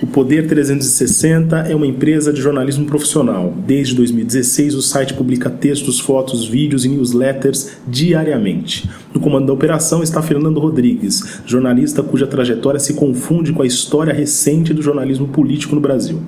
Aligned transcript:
O 0.00 0.06
Poder 0.06 0.46
360 0.46 1.56
é 1.68 1.74
uma 1.74 1.86
empresa 1.86 2.32
de 2.32 2.40
jornalismo 2.40 2.86
profissional. 2.86 3.52
Desde 3.66 3.96
2016, 3.96 4.76
o 4.76 4.82
site 4.82 5.12
publica 5.12 5.50
textos, 5.50 5.98
fotos, 5.98 6.46
vídeos 6.46 6.84
e 6.84 6.88
newsletters 6.88 7.72
diariamente. 7.84 8.88
No 9.12 9.20
comando 9.20 9.46
da 9.48 9.52
operação 9.52 10.00
está 10.00 10.22
Fernando 10.22 10.60
Rodrigues, 10.60 11.40
jornalista 11.44 12.00
cuja 12.00 12.28
trajetória 12.28 12.78
se 12.78 12.94
confunde 12.94 13.52
com 13.52 13.62
a 13.62 13.66
história 13.66 14.14
recente 14.14 14.72
do 14.72 14.82
jornalismo 14.82 15.26
político 15.26 15.74
no 15.74 15.80
Brasil. 15.80 16.22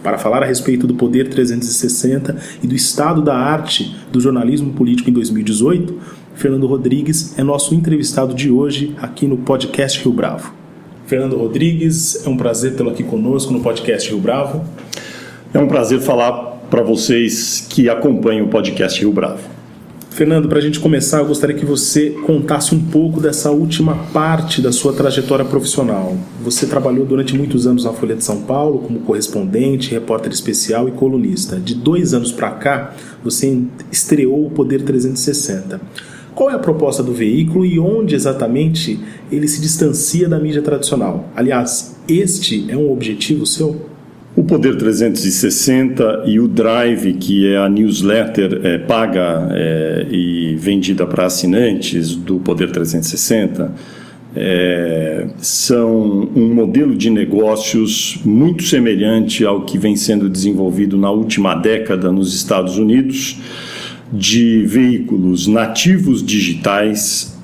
Para 0.00 0.16
falar 0.16 0.44
a 0.44 0.46
respeito 0.46 0.86
do 0.86 0.94
Poder 0.94 1.28
360 1.28 2.36
e 2.62 2.68
do 2.68 2.76
estado 2.76 3.20
da 3.20 3.36
arte 3.36 3.96
do 4.12 4.20
jornalismo 4.20 4.72
político 4.74 5.10
em 5.10 5.12
2018, 5.12 5.98
Fernando 6.36 6.68
Rodrigues 6.68 7.36
é 7.36 7.42
nosso 7.42 7.74
entrevistado 7.74 8.32
de 8.32 8.48
hoje 8.48 8.94
aqui 8.96 9.26
no 9.26 9.38
podcast 9.38 10.00
Rio 10.04 10.12
Bravo. 10.12 10.67
Fernando 11.08 11.38
Rodrigues, 11.38 12.26
é 12.26 12.28
um 12.28 12.36
prazer 12.36 12.74
tê-lo 12.74 12.90
aqui 12.90 13.02
conosco 13.02 13.50
no 13.50 13.60
podcast 13.60 14.10
Rio 14.10 14.20
Bravo. 14.20 14.62
É 15.54 15.58
um 15.58 15.66
prazer 15.66 16.00
falar 16.00 16.34
para 16.68 16.82
vocês 16.82 17.66
que 17.70 17.88
acompanham 17.88 18.44
o 18.44 18.50
podcast 18.50 19.00
Rio 19.00 19.10
Bravo. 19.10 19.40
Fernando, 20.10 20.50
para 20.50 20.58
a 20.58 20.60
gente 20.60 20.78
começar, 20.78 21.20
eu 21.20 21.26
gostaria 21.26 21.56
que 21.56 21.64
você 21.64 22.10
contasse 22.26 22.74
um 22.74 22.84
pouco 22.84 23.22
dessa 23.22 23.50
última 23.50 23.94
parte 24.12 24.60
da 24.60 24.70
sua 24.70 24.92
trajetória 24.92 25.46
profissional. 25.46 26.14
Você 26.42 26.66
trabalhou 26.66 27.06
durante 27.06 27.34
muitos 27.34 27.66
anos 27.66 27.84
na 27.84 27.92
Folha 27.94 28.14
de 28.14 28.22
São 28.22 28.42
Paulo 28.42 28.80
como 28.80 29.00
correspondente, 29.00 29.90
repórter 29.90 30.30
especial 30.30 30.90
e 30.90 30.92
colunista. 30.92 31.56
De 31.56 31.74
dois 31.74 32.12
anos 32.12 32.32
para 32.32 32.50
cá, 32.50 32.94
você 33.24 33.62
estreou 33.90 34.46
o 34.46 34.50
Poder 34.50 34.82
360. 34.82 35.80
Qual 36.38 36.48
é 36.48 36.54
a 36.54 36.58
proposta 36.60 37.02
do 37.02 37.12
veículo 37.12 37.66
e 37.66 37.80
onde 37.80 38.14
exatamente 38.14 38.96
ele 39.28 39.48
se 39.48 39.60
distancia 39.60 40.28
da 40.28 40.38
mídia 40.38 40.62
tradicional? 40.62 41.28
Aliás, 41.34 42.00
este 42.08 42.64
é 42.70 42.76
um 42.76 42.92
objetivo 42.92 43.44
seu? 43.44 43.86
O 44.36 44.44
Poder 44.44 44.76
360 44.76 46.22
e 46.26 46.38
o 46.38 46.46
Drive, 46.46 47.14
que 47.14 47.48
é 47.48 47.56
a 47.56 47.68
newsletter 47.68 48.60
é, 48.62 48.78
paga 48.78 49.48
é, 49.50 50.06
e 50.12 50.54
vendida 50.54 51.04
para 51.08 51.26
assinantes 51.26 52.14
do 52.14 52.38
Poder 52.38 52.70
360, 52.70 53.74
é, 54.36 55.26
são 55.38 56.30
um 56.36 56.54
modelo 56.54 56.94
de 56.94 57.10
negócios 57.10 58.20
muito 58.24 58.62
semelhante 58.62 59.44
ao 59.44 59.64
que 59.64 59.76
vem 59.76 59.96
sendo 59.96 60.28
desenvolvido 60.28 60.96
na 60.96 61.10
última 61.10 61.56
década 61.56 62.12
nos 62.12 62.32
Estados 62.32 62.78
Unidos 62.78 63.40
de 64.12 64.64
veículos 64.66 65.46
nativos 65.46 66.24
digitais 66.24 67.36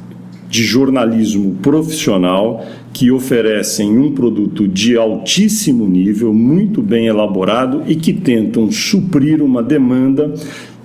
de 0.48 0.62
jornalismo 0.62 1.56
profissional 1.60 2.64
que 2.92 3.10
oferecem 3.10 3.98
um 3.98 4.12
produto 4.12 4.68
de 4.68 4.96
altíssimo 4.96 5.86
nível, 5.88 6.32
muito 6.32 6.80
bem 6.80 7.06
elaborado 7.06 7.82
e 7.88 7.96
que 7.96 8.12
tentam 8.12 8.70
suprir 8.70 9.42
uma 9.42 9.62
demanda 9.62 10.32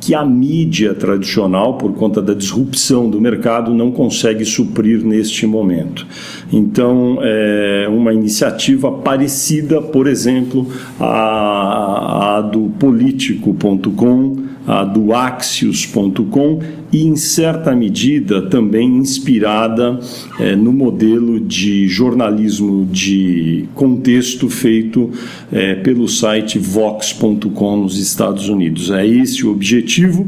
que 0.02 0.16
a 0.16 0.26
mídia 0.26 0.96
tradicional, 0.96 1.78
por 1.78 1.94
conta 1.94 2.22
da 2.22 2.34
disrupção 2.34 3.10
do 3.10 3.22
mercado, 3.22 3.74
não 3.74 3.92
consegue 3.92 4.46
suprir 4.46 5.04
neste 5.06 5.46
momento. 5.46 6.08
Então, 6.52 7.20
é 7.22 7.88
uma 7.90 8.14
iniciativa 8.14 8.92
parecida, 8.92 9.82
por 9.82 10.08
exemplo, 10.08 10.66
à, 11.00 12.50
do 12.52 12.72
político.com 12.80 14.49
a 14.70 14.84
do 14.84 15.16
Axios.com 15.16 16.60
e, 16.94 17.08
em 17.08 17.16
certa 17.16 17.76
medida, 17.76 18.44
também 18.44 18.98
inspirada 18.98 20.00
é, 20.40 20.56
no 20.56 20.72
modelo 20.72 21.40
de 21.40 21.88
jornalismo 21.88 22.86
de 22.86 23.66
contexto 23.74 24.48
feito 24.48 25.10
é, 25.52 25.74
pelo 25.74 26.08
site 26.08 26.60
Vox.com 26.60 27.78
nos 27.78 27.98
Estados 27.98 28.48
Unidos. 28.48 28.92
É 28.92 29.08
esse 29.08 29.44
o 29.44 29.52
objetivo 29.52 30.28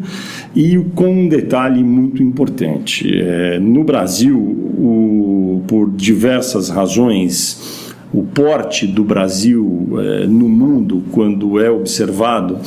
e 0.56 0.76
com 0.96 1.26
um 1.26 1.30
detalhe 1.30 1.84
muito 1.84 2.24
importante. 2.24 3.08
É, 3.16 3.60
no 3.60 3.84
Brasil, 3.84 4.40
o, 4.40 5.64
por 5.68 5.92
diversas 5.92 6.68
razões, 6.70 7.94
o 8.12 8.24
porte 8.24 8.88
do 8.88 9.04
Brasil 9.04 9.88
no 10.28 10.50
mundo, 10.50 11.04
quando 11.12 11.62
é 11.62 11.70
observado, 11.70 12.58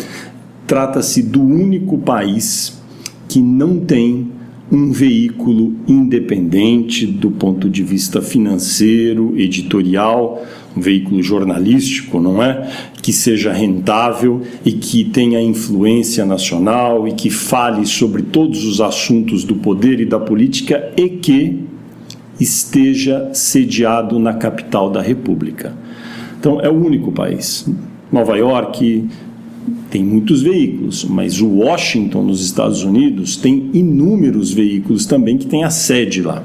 trata-se 0.66 1.22
do 1.22 1.42
único 1.42 1.98
país 1.98 2.80
que 3.28 3.40
não 3.40 3.80
tem 3.80 4.28
um 4.70 4.90
veículo 4.90 5.74
independente 5.86 7.06
do 7.06 7.30
ponto 7.30 7.68
de 7.68 7.82
vista 7.82 8.22
financeiro, 8.22 9.34
editorial, 9.36 10.44
um 10.76 10.80
veículo 10.80 11.22
jornalístico, 11.22 12.18
não 12.18 12.42
é? 12.42 12.68
Que 13.00 13.12
seja 13.12 13.52
rentável 13.52 14.42
e 14.64 14.72
que 14.72 15.04
tenha 15.04 15.40
influência 15.40 16.24
nacional 16.24 17.06
e 17.06 17.12
que 17.12 17.30
fale 17.30 17.86
sobre 17.86 18.22
todos 18.22 18.64
os 18.64 18.80
assuntos 18.80 19.44
do 19.44 19.56
poder 19.56 20.00
e 20.00 20.04
da 20.04 20.18
política 20.18 20.92
e 20.96 21.08
que 21.08 21.60
esteja 22.40 23.30
sediado 23.32 24.18
na 24.18 24.34
capital 24.34 24.90
da 24.90 25.00
República. 25.00 25.72
Então, 26.40 26.60
é 26.60 26.68
o 26.68 26.74
único 26.74 27.12
país. 27.12 27.66
Nova 28.10 28.36
York, 28.36 29.08
tem 29.94 30.02
muitos 30.02 30.42
veículos, 30.42 31.04
mas 31.04 31.40
o 31.40 31.46
Washington, 31.46 32.24
nos 32.24 32.44
Estados 32.44 32.82
Unidos, 32.82 33.36
tem 33.36 33.70
inúmeros 33.72 34.52
veículos 34.52 35.06
também 35.06 35.38
que 35.38 35.46
têm 35.46 35.62
a 35.62 35.70
sede 35.70 36.20
lá. 36.20 36.44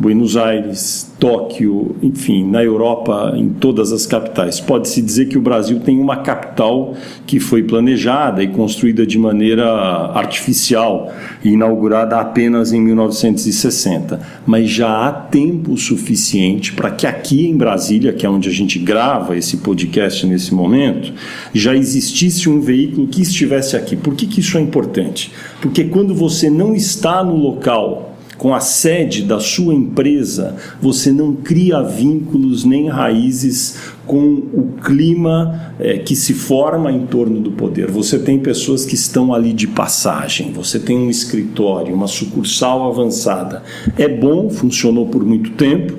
Buenos 0.00 0.34
Aires, 0.34 1.12
Tóquio, 1.20 1.94
enfim, 2.02 2.42
na 2.42 2.64
Europa, 2.64 3.34
em 3.36 3.50
todas 3.50 3.92
as 3.92 4.06
capitais. 4.06 4.58
Pode-se 4.58 5.02
dizer 5.02 5.28
que 5.28 5.36
o 5.36 5.42
Brasil 5.42 5.78
tem 5.80 6.00
uma 6.00 6.16
capital 6.16 6.94
que 7.26 7.38
foi 7.38 7.62
planejada 7.62 8.42
e 8.42 8.48
construída 8.48 9.06
de 9.06 9.18
maneira 9.18 9.66
artificial 10.14 11.12
e 11.44 11.50
inaugurada 11.50 12.18
apenas 12.18 12.72
em 12.72 12.80
1960. 12.80 14.18
Mas 14.46 14.70
já 14.70 15.06
há 15.06 15.12
tempo 15.12 15.76
suficiente 15.76 16.72
para 16.72 16.90
que 16.90 17.06
aqui 17.06 17.46
em 17.46 17.54
Brasília, 17.54 18.14
que 18.14 18.24
é 18.24 18.30
onde 18.30 18.48
a 18.48 18.52
gente 18.52 18.78
grava 18.78 19.36
esse 19.36 19.58
podcast 19.58 20.26
nesse 20.26 20.54
momento, 20.54 21.12
já 21.52 21.76
existisse 21.76 22.48
um 22.48 22.58
veículo 22.58 23.06
que 23.06 23.20
estivesse 23.20 23.76
aqui. 23.76 23.96
Por 23.96 24.14
que, 24.14 24.26
que 24.26 24.40
isso 24.40 24.56
é 24.56 24.62
importante? 24.62 25.30
Porque 25.60 25.84
quando 25.84 26.14
você 26.14 26.48
não 26.48 26.74
está 26.74 27.22
no 27.22 27.36
local 27.36 28.09
com 28.40 28.54
a 28.54 28.60
sede 28.60 29.22
da 29.22 29.38
sua 29.38 29.74
empresa, 29.74 30.56
você 30.80 31.12
não 31.12 31.34
cria 31.34 31.82
vínculos 31.82 32.64
nem 32.64 32.88
raízes 32.88 33.76
com 34.06 34.22
o 34.22 34.76
clima 34.82 35.74
é, 35.78 35.98
que 35.98 36.16
se 36.16 36.32
forma 36.32 36.90
em 36.90 37.04
torno 37.04 37.38
do 37.38 37.52
poder. 37.52 37.90
Você 37.90 38.18
tem 38.18 38.38
pessoas 38.38 38.86
que 38.86 38.94
estão 38.94 39.34
ali 39.34 39.52
de 39.52 39.66
passagem, 39.66 40.54
você 40.54 40.78
tem 40.78 40.96
um 40.96 41.10
escritório, 41.10 41.94
uma 41.94 42.06
sucursal 42.06 42.90
avançada. 42.90 43.62
É 43.98 44.08
bom, 44.08 44.48
funcionou 44.48 45.08
por 45.08 45.22
muito 45.22 45.50
tempo, 45.50 45.98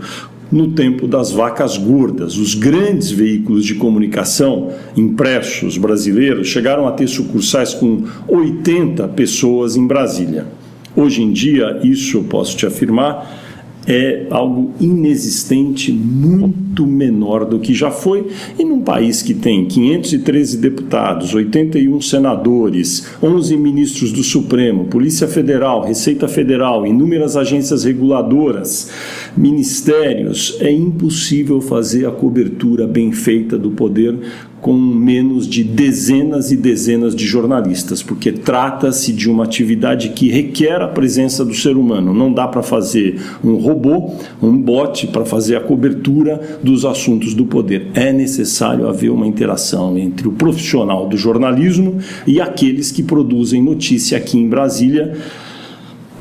no 0.52 0.69
tempo 0.72 1.08
das 1.08 1.31
vacas 1.31 1.78
gordas. 1.78 2.38
Os 2.38 2.56
grandes 2.56 3.11
veículos 3.11 3.64
de 3.64 3.76
comunicação 3.76 4.72
impressos 4.97 5.78
brasileiros 5.78 6.47
chegaram 6.47 6.88
a 6.88 6.91
ter 6.91 7.05
sucursais 7.05 7.76
com 7.76 8.03
80 8.28 9.08
pessoas 9.09 9.76
em 9.76 9.85
Brasília. 9.85 10.59
Hoje 10.96 11.22
em 11.22 11.32
dia, 11.32 11.79
isso 11.84 12.17
eu 12.17 12.23
posso 12.23 12.58
te 12.58 12.66
afirmar, 12.66 13.40
é 13.88 14.28
algo 14.29 14.73
inexistente, 14.79 15.91
muito 15.91 16.85
menor 16.85 17.46
do 17.46 17.59
que 17.59 17.73
já 17.73 17.90
foi. 17.90 18.28
E 18.59 18.64
num 18.64 18.82
país 18.82 19.22
que 19.22 19.34
tem 19.34 19.66
513 19.66 20.58
deputados, 20.58 21.34
81 21.34 21.99
senadores, 22.02 23.08
11 23.23 23.58
ministros 23.58 24.11
do 24.11 24.23
Supremo, 24.23 24.85
Polícia 24.85 25.28
Federal, 25.28 25.84
Receita 25.84 26.28
Federal, 26.28 26.85
inúmeras 26.85 27.35
agências 27.35 27.84
reguladoras, 27.84 28.91
ministérios, 29.35 30.58
é 30.59 30.72
impossível 30.72 31.59
fazer 31.61 32.05
a 32.05 32.11
cobertura 32.11 32.85
bem 32.85 33.11
feita 33.11 33.58
do 33.58 33.72
poder 33.72 34.16
com 34.61 34.78
menos 34.78 35.47
de 35.47 35.63
dezenas 35.63 36.52
e 36.52 36.55
dezenas 36.55 37.16
de 37.16 37.25
jornalistas, 37.25 38.03
porque 38.03 38.31
trata-se 38.31 39.11
de 39.11 39.29
uma 39.29 39.43
atividade 39.43 40.09
que 40.09 40.29
requer 40.29 40.81
a 40.81 40.87
presença 40.87 41.43
do 41.43 41.53
ser 41.53 41.75
humano. 41.75 42.13
Não 42.13 42.31
dá 42.31 42.47
para 42.47 42.61
fazer 42.61 43.19
um 43.43 43.55
robô, 43.55 44.13
um 44.41 44.55
bot 44.55 45.08
para 45.08 45.25
fazer 45.25 45.55
a 45.55 45.61
cobertura 45.61 46.59
dos 46.61 46.85
assuntos 46.85 47.34
do 47.34 47.46
poder. 47.46 47.87
É 47.96 48.13
necessário 48.13 48.87
haver 48.87 49.09
uma 49.09 49.25
interação 49.25 49.97
entre 49.97 50.28
o 50.28 50.31
profissional 50.31 51.09
do 51.09 51.17
jornalismo 51.17 51.97
e 52.28 52.40
aqueles 52.40 52.91
que 52.91 53.02
produzem 53.02 53.64
notícia 53.64 54.17
aqui 54.17 54.37
em 54.37 54.47
Brasília 54.47 55.17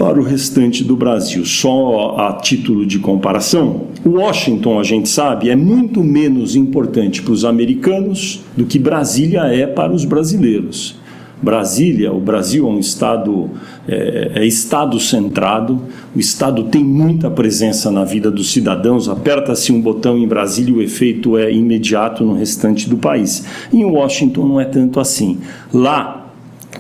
para 0.00 0.18
o 0.18 0.22
restante 0.22 0.82
do 0.82 0.96
Brasil. 0.96 1.44
Só 1.44 2.16
a 2.16 2.32
título 2.32 2.86
de 2.86 2.98
comparação, 2.98 3.88
Washington, 4.02 4.80
a 4.80 4.82
gente 4.82 5.10
sabe, 5.10 5.50
é 5.50 5.54
muito 5.54 6.02
menos 6.02 6.56
importante 6.56 7.20
para 7.20 7.34
os 7.34 7.44
americanos 7.44 8.40
do 8.56 8.64
que 8.64 8.78
Brasília 8.78 9.40
é 9.40 9.66
para 9.66 9.92
os 9.92 10.06
brasileiros. 10.06 10.98
Brasília, 11.42 12.12
o 12.12 12.20
Brasil 12.20 12.66
é 12.66 12.70
um 12.70 12.78
estado 12.78 13.50
é, 13.86 14.32
é, 14.36 14.46
estado 14.46 14.98
centrado. 14.98 15.82
O 16.14 16.18
estado 16.18 16.64
tem 16.64 16.82
muita 16.82 17.30
presença 17.30 17.90
na 17.90 18.04
vida 18.04 18.30
dos 18.30 18.52
cidadãos. 18.52 19.08
Aperta-se 19.08 19.70
um 19.70 19.80
botão 19.80 20.16
em 20.16 20.26
Brasília, 20.26 20.74
o 20.74 20.82
efeito 20.82 21.36
é 21.36 21.52
imediato 21.52 22.24
no 22.24 22.34
restante 22.34 22.88
do 22.88 22.96
país. 22.96 23.44
Em 23.72 23.84
Washington 23.84 24.46
não 24.46 24.60
é 24.60 24.64
tanto 24.64 24.98
assim. 24.98 25.38
Lá 25.72 26.19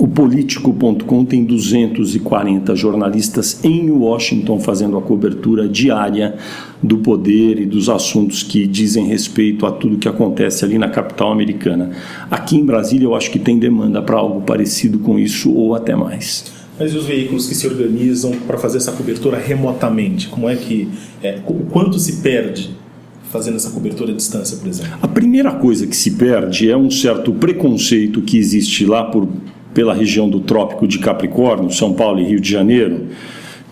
o 0.00 0.08
Político.com 0.08 1.26
tem 1.26 1.44
240 1.44 2.74
jornalistas 2.74 3.62
em 3.62 3.90
Washington 3.90 4.58
fazendo 4.58 4.96
a 4.96 5.02
cobertura 5.02 5.68
diária 5.68 6.36
do 6.82 6.96
poder 6.98 7.60
e 7.60 7.66
dos 7.66 7.90
assuntos 7.90 8.42
que 8.42 8.66
dizem 8.66 9.06
respeito 9.06 9.66
a 9.66 9.70
tudo 9.70 9.98
que 9.98 10.08
acontece 10.08 10.64
ali 10.64 10.78
na 10.78 10.88
capital 10.88 11.30
americana. 11.30 11.90
Aqui 12.30 12.56
em 12.56 12.64
Brasília, 12.64 13.04
eu 13.04 13.14
acho 13.14 13.30
que 13.30 13.38
tem 13.38 13.58
demanda 13.58 14.00
para 14.00 14.16
algo 14.16 14.40
parecido 14.40 15.00
com 15.00 15.18
isso 15.18 15.52
ou 15.52 15.74
até 15.74 15.94
mais. 15.94 16.50
Mas 16.78 16.94
e 16.94 16.96
os 16.96 17.04
veículos 17.04 17.46
que 17.46 17.54
se 17.54 17.66
organizam 17.66 18.32
para 18.46 18.56
fazer 18.56 18.78
essa 18.78 18.92
cobertura 18.92 19.38
remotamente? 19.38 20.28
Como 20.28 20.48
é 20.48 20.56
que. 20.56 20.88
É, 21.22 21.40
quanto 21.70 21.98
se 21.98 22.22
perde 22.22 22.70
fazendo 23.30 23.56
essa 23.56 23.70
cobertura 23.70 24.12
à 24.12 24.16
distância, 24.16 24.56
por 24.56 24.66
exemplo? 24.66 24.92
A 25.02 25.08
primeira 25.08 25.52
coisa 25.52 25.86
que 25.86 25.94
se 25.94 26.12
perde 26.12 26.70
é 26.70 26.76
um 26.76 26.90
certo 26.90 27.34
preconceito 27.34 28.22
que 28.22 28.38
existe 28.38 28.86
lá 28.86 29.04
por 29.04 29.28
pela 29.80 29.94
região 29.94 30.28
do 30.28 30.40
Trópico 30.40 30.86
de 30.86 30.98
Capricórnio, 30.98 31.72
São 31.72 31.94
Paulo 31.94 32.20
e 32.20 32.24
Rio 32.24 32.38
de 32.38 32.50
Janeiro, 32.50 33.06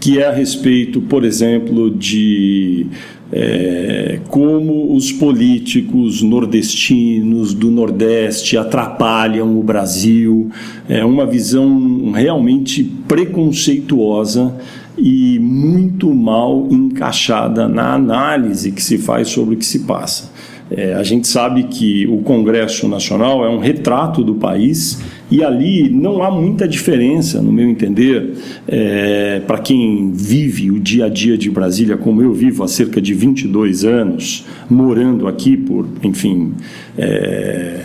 que 0.00 0.18
é 0.18 0.26
a 0.26 0.32
respeito, 0.32 1.02
por 1.02 1.22
exemplo, 1.22 1.90
de 1.90 2.86
é, 3.30 4.18
como 4.28 4.94
os 4.94 5.12
políticos 5.12 6.22
nordestinos 6.22 7.52
do 7.52 7.70
Nordeste 7.70 8.56
atrapalham 8.56 9.58
o 9.58 9.62
Brasil, 9.62 10.50
é 10.88 11.04
uma 11.04 11.26
visão 11.26 12.10
realmente 12.12 12.82
preconceituosa 13.06 14.56
e 14.96 15.38
muito 15.38 16.14
mal 16.14 16.68
encaixada 16.70 17.68
na 17.68 17.92
análise 17.92 18.72
que 18.72 18.82
se 18.82 18.96
faz 18.96 19.28
sobre 19.28 19.56
o 19.56 19.58
que 19.58 19.66
se 19.66 19.80
passa. 19.80 20.32
É, 20.70 20.94
a 20.94 21.02
gente 21.02 21.28
sabe 21.28 21.64
que 21.64 22.06
o 22.06 22.18
Congresso 22.18 22.88
Nacional 22.88 23.44
é 23.44 23.50
um 23.50 23.58
retrato 23.58 24.22
do 24.22 24.34
país 24.34 24.98
e 25.30 25.44
ali 25.44 25.90
não 25.90 26.22
há 26.22 26.30
muita 26.30 26.66
diferença, 26.66 27.42
no 27.42 27.52
meu 27.52 27.68
entender, 27.68 28.34
é, 28.66 29.40
para 29.46 29.58
quem 29.58 30.10
vive 30.12 30.70
o 30.70 30.80
dia 30.80 31.06
a 31.06 31.08
dia 31.08 31.36
de 31.36 31.50
Brasília, 31.50 31.96
como 31.96 32.22
eu 32.22 32.32
vivo 32.32 32.64
há 32.64 32.68
cerca 32.68 33.00
de 33.00 33.12
22 33.12 33.84
anos, 33.84 34.46
morando 34.70 35.28
aqui 35.28 35.56
por, 35.56 35.86
enfim. 36.02 36.52
É, 36.96 37.82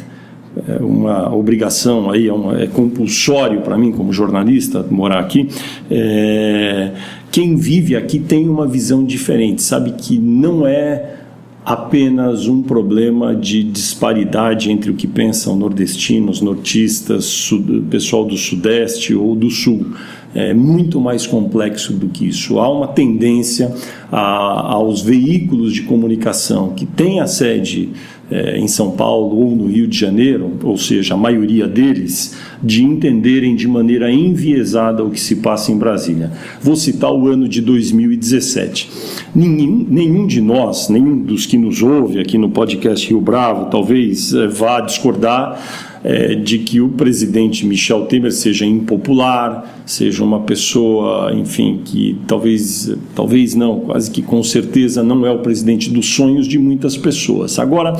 é 0.67 0.83
uma 0.83 1.33
obrigação 1.35 2.11
aí, 2.11 2.27
é, 2.27 2.33
uma, 2.33 2.61
é 2.61 2.67
compulsório 2.67 3.61
para 3.61 3.77
mim 3.77 3.91
como 3.91 4.13
jornalista 4.13 4.85
morar 4.89 5.19
aqui. 5.19 5.49
É, 5.89 6.91
quem 7.31 7.55
vive 7.55 7.95
aqui 7.95 8.19
tem 8.19 8.47
uma 8.47 8.67
visão 8.67 9.03
diferente, 9.03 9.63
sabe 9.63 9.93
que 9.93 10.17
não 10.19 10.67
é 10.67 11.22
apenas 11.65 12.47
um 12.47 12.61
problema 12.61 13.35
de 13.35 13.63
disparidade 13.63 14.71
entre 14.71 14.91
o 14.91 14.93
que 14.93 15.07
pensam 15.07 15.55
nordestinos, 15.55 16.41
nortistas, 16.41 17.49
pessoal 17.89 18.25
do 18.25 18.37
Sudeste 18.37 19.15
ou 19.15 19.35
do 19.35 19.49
Sul. 19.49 19.87
É 20.35 20.53
muito 20.53 20.99
mais 20.99 21.27
complexo 21.27 21.93
do 21.93 22.07
que 22.07 22.27
isso. 22.27 22.59
Há 22.59 22.67
uma 22.67 22.87
tendência 22.87 23.73
a, 24.11 24.73
aos 24.73 25.01
veículos 25.01 25.73
de 25.73 25.83
comunicação 25.83 26.73
que 26.73 26.85
têm 26.87 27.19
a 27.19 27.27
sede 27.27 27.89
é, 28.31 28.57
em 28.57 28.67
São 28.67 28.91
Paulo 28.91 29.37
ou 29.37 29.55
no 29.55 29.67
Rio 29.67 29.87
de 29.87 29.97
Janeiro, 29.97 30.51
ou 30.63 30.77
seja, 30.77 31.13
a 31.13 31.17
maioria 31.17 31.67
deles, 31.67 32.35
de 32.63 32.83
entenderem 32.83 33.55
de 33.55 33.67
maneira 33.67 34.11
enviesada 34.11 35.03
o 35.03 35.11
que 35.11 35.19
se 35.19 35.37
passa 35.37 35.71
em 35.71 35.77
Brasília. 35.77 36.31
Vou 36.61 36.75
citar 36.75 37.11
o 37.11 37.27
ano 37.27 37.47
de 37.47 37.61
2017. 37.61 38.89
Nenhum, 39.35 39.85
nenhum 39.89 40.25
de 40.25 40.41
nós, 40.41 40.89
nenhum 40.89 41.17
dos 41.17 41.45
que 41.45 41.57
nos 41.57 41.81
ouve 41.81 42.19
aqui 42.19 42.37
no 42.37 42.49
podcast 42.49 43.07
Rio 43.07 43.21
Bravo, 43.21 43.69
talvez 43.69 44.33
é, 44.33 44.47
vá 44.47 44.79
discordar 44.79 45.92
é, 46.03 46.35
de 46.35 46.59
que 46.59 46.81
o 46.81 46.89
presidente 46.89 47.65
Michel 47.65 48.05
Temer 48.05 48.31
seja 48.31 48.65
impopular, 48.65 49.81
seja 49.85 50.23
uma 50.23 50.41
pessoa, 50.41 51.33
enfim, 51.33 51.81
que 51.83 52.17
talvez, 52.27 52.93
talvez 53.15 53.55
não, 53.55 53.79
quase 53.79 54.11
que 54.11 54.21
com 54.21 54.43
certeza 54.43 55.01
não 55.01 55.25
é 55.25 55.31
o 55.31 55.39
presidente 55.39 55.89
dos 55.89 56.05
sonhos 56.07 56.47
de 56.47 56.59
muitas 56.59 56.97
pessoas. 56.97 57.57
Agora, 57.57 57.97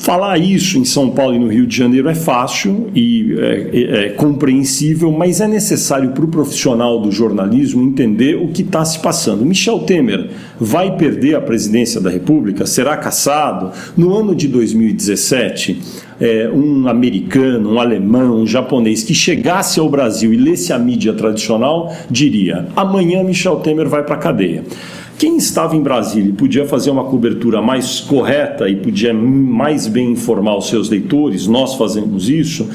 Falar 0.00 0.38
isso 0.38 0.78
em 0.78 0.84
São 0.84 1.10
Paulo 1.10 1.34
e 1.34 1.38
no 1.38 1.46
Rio 1.46 1.66
de 1.66 1.76
Janeiro 1.76 2.08
é 2.08 2.14
fácil 2.14 2.88
e 2.94 3.36
é, 3.38 3.70
é, 3.72 4.06
é 4.06 4.08
compreensível, 4.08 5.12
mas 5.12 5.42
é 5.42 5.46
necessário 5.46 6.12
para 6.12 6.24
o 6.24 6.28
profissional 6.28 7.02
do 7.02 7.12
jornalismo 7.12 7.82
entender 7.82 8.34
o 8.34 8.48
que 8.48 8.62
está 8.62 8.82
se 8.82 8.98
passando. 8.98 9.44
Michel 9.44 9.80
Temer 9.80 10.30
vai 10.58 10.96
perder 10.96 11.34
a 11.34 11.40
presidência 11.42 12.00
da 12.00 12.08
República? 12.08 12.64
Será 12.64 12.96
caçado? 12.96 13.72
No 13.94 14.16
ano 14.16 14.34
de 14.34 14.48
2017, 14.48 15.82
é, 16.20 16.50
um 16.52 16.86
americano, 16.86 17.72
um 17.72 17.80
alemão, 17.80 18.36
um 18.36 18.46
japonês 18.46 19.02
que 19.02 19.14
chegasse 19.14 19.80
ao 19.80 19.88
Brasil 19.88 20.34
e 20.34 20.36
lesse 20.36 20.72
a 20.72 20.78
mídia 20.78 21.14
tradicional 21.14 21.92
diria: 22.10 22.68
amanhã 22.76 23.24
Michel 23.24 23.56
Temer 23.56 23.88
vai 23.88 24.04
para 24.04 24.16
a 24.16 24.18
cadeia. 24.18 24.64
Quem 25.18 25.36
estava 25.36 25.76
em 25.76 25.82
Brasília 25.82 26.30
e 26.30 26.32
podia 26.32 26.66
fazer 26.66 26.90
uma 26.90 27.04
cobertura 27.04 27.60
mais 27.60 28.00
correta 28.00 28.68
e 28.68 28.76
podia 28.76 29.12
mais 29.12 29.86
bem 29.86 30.12
informar 30.12 30.56
os 30.56 30.68
seus 30.68 30.88
leitores, 30.88 31.46
nós 31.46 31.74
fazemos 31.74 32.30
isso, 32.30 32.66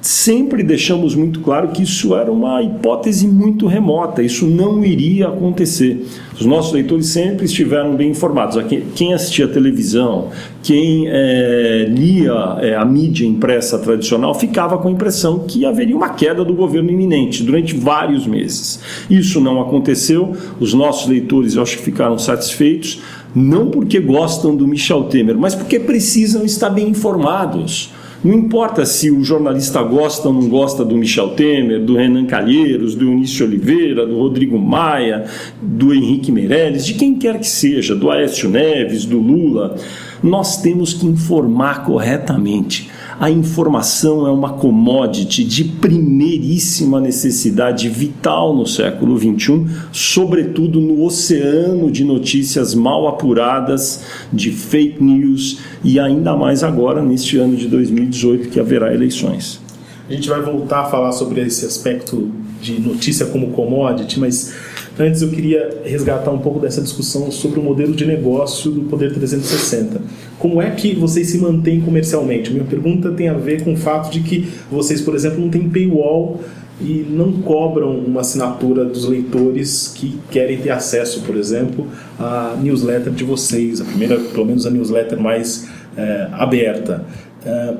sempre 0.00 0.62
deixamos 0.62 1.14
muito 1.14 1.40
claro 1.40 1.68
que 1.68 1.82
isso 1.82 2.16
era 2.16 2.32
uma 2.32 2.62
hipótese 2.62 3.28
muito 3.28 3.66
remota, 3.66 4.22
isso 4.22 4.46
não 4.46 4.82
iria 4.82 5.28
acontecer. 5.28 6.06
Os 6.38 6.44
nossos 6.44 6.72
leitores 6.72 7.06
sempre 7.06 7.46
estiveram 7.46 7.94
bem 7.94 8.10
informados. 8.10 8.58
Quem 8.96 9.14
assistia 9.14 9.46
televisão, 9.46 10.30
quem 10.62 11.06
é, 11.06 11.86
lia 11.88 12.58
é, 12.60 12.74
a 12.74 12.84
mídia 12.84 13.24
impressa 13.24 13.78
tradicional, 13.78 14.34
ficava 14.34 14.78
com 14.78 14.88
a 14.88 14.90
impressão 14.90 15.44
que 15.46 15.64
haveria 15.64 15.96
uma 15.96 16.10
queda 16.10 16.44
do 16.44 16.52
governo 16.52 16.90
iminente 16.90 17.42
durante 17.42 17.76
vários 17.76 18.26
meses. 18.26 18.80
Isso 19.08 19.40
não 19.40 19.60
aconteceu, 19.60 20.32
os 20.58 20.74
nossos 20.74 21.08
leitores 21.08 21.54
eu 21.54 21.62
acho 21.62 21.78
que 21.78 21.84
ficaram 21.84 22.18
satisfeitos, 22.18 23.00
não 23.34 23.66
porque 23.66 24.00
gostam 24.00 24.56
do 24.56 24.66
Michel 24.66 25.04
Temer, 25.04 25.38
mas 25.38 25.54
porque 25.54 25.78
precisam 25.78 26.44
estar 26.44 26.70
bem 26.70 26.88
informados. 26.88 27.93
Não 28.24 28.32
importa 28.32 28.86
se 28.86 29.10
o 29.10 29.22
jornalista 29.22 29.82
gosta 29.82 30.28
ou 30.28 30.34
não 30.34 30.48
gosta 30.48 30.82
do 30.82 30.96
Michel 30.96 31.34
Temer, 31.34 31.84
do 31.84 31.94
Renan 31.94 32.24
Calheiros, 32.24 32.94
do 32.94 33.04
Eunício 33.04 33.44
Oliveira, 33.44 34.06
do 34.06 34.16
Rodrigo 34.18 34.58
Maia, 34.58 35.26
do 35.60 35.92
Henrique 35.92 36.32
Meirelles, 36.32 36.86
de 36.86 36.94
quem 36.94 37.16
quer 37.16 37.38
que 37.38 37.46
seja, 37.46 37.94
do 37.94 38.10
Aécio 38.10 38.48
Neves, 38.48 39.04
do 39.04 39.18
Lula, 39.18 39.76
nós 40.22 40.62
temos 40.62 40.94
que 40.94 41.04
informar 41.06 41.84
corretamente. 41.84 42.90
A 43.18 43.30
informação 43.30 44.26
é 44.26 44.30
uma 44.30 44.54
commodity 44.54 45.44
de 45.44 45.64
primeiríssima 45.64 47.00
necessidade 47.00 47.88
vital 47.88 48.54
no 48.56 48.66
século 48.66 49.16
XXI, 49.16 49.66
sobretudo 49.92 50.80
no 50.80 51.04
oceano 51.04 51.92
de 51.92 52.04
notícias 52.04 52.74
mal 52.74 53.06
apuradas, 53.06 54.02
de 54.32 54.50
fake 54.50 55.02
news 55.02 55.58
e 55.84 56.00
ainda 56.00 56.36
mais 56.36 56.64
agora 56.64 57.02
neste 57.02 57.38
ano 57.38 57.56
de 57.56 57.68
2018 57.68 58.48
que 58.48 58.58
haverá 58.58 58.92
eleições. 58.92 59.60
A 60.08 60.12
gente 60.12 60.28
vai 60.28 60.42
voltar 60.42 60.80
a 60.80 60.84
falar 60.84 61.12
sobre 61.12 61.40
esse 61.40 61.64
aspecto 61.64 62.30
de 62.60 62.80
notícia 62.80 63.26
como 63.26 63.52
commodity, 63.52 64.18
mas 64.18 64.52
Antes 64.98 65.22
eu 65.22 65.30
queria 65.30 65.82
resgatar 65.84 66.30
um 66.30 66.38
pouco 66.38 66.60
dessa 66.60 66.80
discussão 66.80 67.30
sobre 67.30 67.58
o 67.58 67.62
modelo 67.62 67.94
de 67.94 68.06
negócio 68.06 68.70
do 68.70 68.82
Poder 68.82 69.12
360. 69.12 70.00
Como 70.38 70.62
é 70.62 70.70
que 70.70 70.94
vocês 70.94 71.30
se 71.30 71.38
mantêm 71.38 71.80
comercialmente? 71.80 72.52
Minha 72.52 72.64
pergunta 72.64 73.10
tem 73.10 73.28
a 73.28 73.34
ver 73.34 73.64
com 73.64 73.72
o 73.72 73.76
fato 73.76 74.10
de 74.10 74.20
que 74.20 74.48
vocês, 74.70 75.00
por 75.00 75.16
exemplo, 75.16 75.40
não 75.40 75.50
têm 75.50 75.68
paywall 75.68 76.40
e 76.80 77.04
não 77.08 77.32
cobram 77.32 77.98
uma 77.98 78.20
assinatura 78.20 78.84
dos 78.84 79.08
leitores 79.08 79.92
que 79.96 80.18
querem 80.30 80.58
ter 80.58 80.70
acesso, 80.70 81.22
por 81.22 81.36
exemplo, 81.36 81.88
à 82.18 82.56
newsletter 82.60 83.12
de 83.12 83.24
vocês, 83.24 83.80
a 83.80 83.84
primeira, 83.84 84.18
pelo 84.18 84.46
menos 84.46 84.64
a 84.64 84.70
newsletter 84.70 85.18
mais 85.20 85.68
é, 85.96 86.28
aberta. 86.32 87.04
É, 87.44 87.74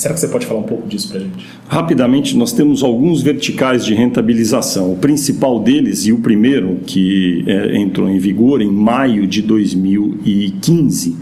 será 0.00 0.14
que 0.14 0.20
você 0.20 0.28
pode 0.28 0.46
falar 0.46 0.60
um 0.60 0.64
pouco 0.64 0.88
disso 0.88 1.08
para 1.08 1.18
a 1.18 1.20
gente? 1.20 1.46
Rapidamente, 1.68 2.34
nós 2.34 2.54
temos 2.54 2.82
alguns 2.82 3.20
verticais 3.20 3.84
de 3.84 3.92
rentabilização. 3.92 4.92
O 4.92 4.96
principal 4.96 5.60
deles, 5.60 6.06
e 6.06 6.12
o 6.12 6.18
primeiro 6.20 6.78
que 6.86 7.44
é, 7.46 7.76
entrou 7.76 8.08
em 8.08 8.18
vigor 8.18 8.62
em 8.62 8.72
maio 8.72 9.26
de 9.26 9.42
2015, 9.42 11.16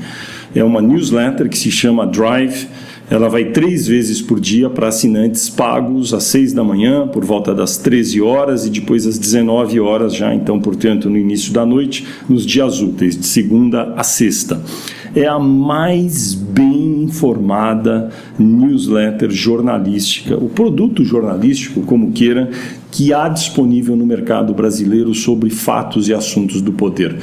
é 0.55 0.63
uma 0.63 0.81
newsletter 0.81 1.49
que 1.49 1.59
se 1.59 1.73
chama 1.73 2.07
Drive 2.07 2.69
ela 3.11 3.29
vai 3.29 3.47
três 3.47 3.87
vezes 3.87 4.21
por 4.21 4.39
dia 4.39 4.69
para 4.69 4.89
assinantes 4.89 5.49
pagos 5.49 6.13
às 6.13 6.25
seis 6.25 6.53
da 6.53 6.63
manhã, 6.63 7.09
por 7.09 7.25
volta 7.25 7.55
das 7.55 7.79
13 7.79 8.21
horas 8.21 8.67
e 8.67 8.71
depois 8.71 9.07
às 9.07 9.19
19 9.19 9.81
horas, 9.81 10.15
já 10.15 10.35
então, 10.35 10.61
portanto, 10.61 11.09
no 11.09 11.17
início 11.17 11.53
da 11.53 11.65
noite, 11.65 12.07
nos 12.29 12.45
dias 12.45 12.81
úteis, 12.81 13.17
de 13.17 13.27
segunda 13.27 13.95
a 13.97 14.03
sexta. 14.03 14.63
É 15.15 15.27
a 15.27 15.39
mais 15.39 16.35
bem 16.35 17.03
informada 17.03 18.11
newsletter 18.39 19.31
jornalística, 19.31 20.37
o 20.37 20.51
produto 20.51 21.03
jornalístico, 21.03 21.81
como 21.81 22.13
queira, 22.13 22.51
que 22.91 23.13
há 23.13 23.29
disponível 23.29 23.97
no 23.97 24.07
mercado 24.07 24.55
brasileiro 24.55 25.15
sobre 25.15 25.51
fatos 25.51 26.09
e 26.09 26.15
assuntos 26.15 26.61
do 26.61 26.73
poder. 26.73 27.17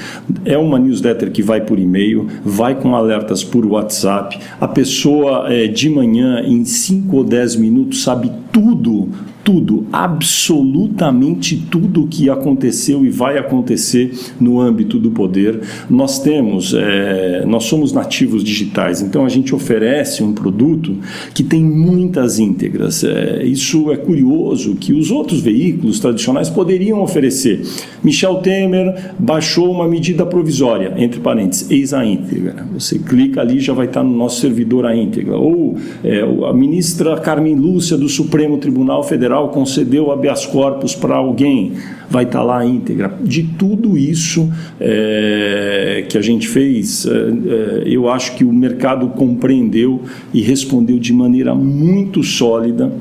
É 0.43 0.57
uma 0.57 0.77
newsletter 0.77 1.31
que 1.31 1.41
vai 1.41 1.61
por 1.61 1.79
e-mail, 1.79 2.27
vai 2.43 2.75
com 2.75 2.95
alertas 2.95 3.43
por 3.43 3.65
WhatsApp. 3.65 4.39
A 4.59 4.67
pessoa 4.67 5.51
é, 5.51 5.67
de 5.67 5.89
manhã, 5.89 6.41
em 6.45 6.63
5 6.63 7.15
ou 7.17 7.23
10 7.23 7.55
minutos, 7.55 8.03
sabe 8.03 8.31
tudo 8.51 9.09
tudo, 9.45 9.85
absolutamente 9.93 11.55
tudo 11.69 12.07
que 12.07 12.31
aconteceu 12.31 13.05
e 13.05 13.11
vai 13.11 13.37
acontecer 13.37 14.11
no 14.41 14.59
âmbito 14.59 14.97
do 14.97 15.11
poder. 15.11 15.61
Nós 15.87 16.19
temos, 16.19 16.73
é, 16.73 17.45
nós 17.45 17.65
somos 17.65 17.93
nativos 17.93 18.43
digitais, 18.43 19.03
então 19.03 19.23
a 19.23 19.29
gente 19.29 19.53
oferece 19.53 20.23
um 20.23 20.33
produto 20.33 20.97
que 21.31 21.43
tem 21.43 21.63
muitas 21.63 22.39
íntegras. 22.39 23.03
É, 23.03 23.45
isso 23.45 23.91
é 23.91 23.97
curioso 23.97 24.75
que 24.75 24.91
os 24.91 25.11
outros 25.11 25.41
veículos 25.41 25.99
tradicionais 25.99 26.49
poderiam 26.49 27.03
oferecer. 27.03 27.61
Michel 28.03 28.37
Temer 28.37 29.13
baixou 29.19 29.71
uma 29.71 29.87
medida 29.87 30.25
provisória, 30.25 30.95
entre 30.97 31.19
parênteses, 31.19 31.69
eis 31.69 31.93
a 31.93 32.03
íntegra. 32.03 32.65
Você 32.73 32.97
clica 32.97 33.41
ali 33.41 33.59
já 33.59 33.73
vai 33.73 33.85
estar 33.85 34.03
no 34.03 34.15
nosso 34.17 34.41
servidor 34.41 34.87
a 34.87 34.95
íntegra. 34.95 35.37
Ou 35.37 35.77
é, 36.03 36.21
a 36.49 36.53
ministra 36.53 37.15
Carmen 37.17 37.53
Lúcia 37.53 37.95
do 37.95 38.09
Supremo 38.09 38.57
Tribunal 38.57 39.03
Federal 39.03 39.34
Federal 39.35 39.49
concedeu 39.49 40.11
habeas 40.11 40.45
corpus 40.45 40.95
para 40.95 41.15
alguém, 41.15 41.73
vai 42.09 42.23
estar 42.23 42.39
tá 42.39 42.45
lá 42.45 42.59
a 42.59 42.65
íntegra. 42.65 43.13
De 43.21 43.43
tudo 43.43 43.97
isso 43.97 44.49
é, 44.79 46.05
que 46.07 46.17
a 46.17 46.21
gente 46.21 46.47
fez, 46.47 47.05
é, 47.05 47.09
é, 47.11 47.83
eu 47.85 48.09
acho 48.09 48.35
que 48.35 48.45
o 48.45 48.53
mercado 48.53 49.09
compreendeu 49.09 50.01
e 50.33 50.41
respondeu 50.41 50.97
de 50.97 51.11
maneira 51.11 51.53
muito 51.53 52.23
sólida. 52.23 52.91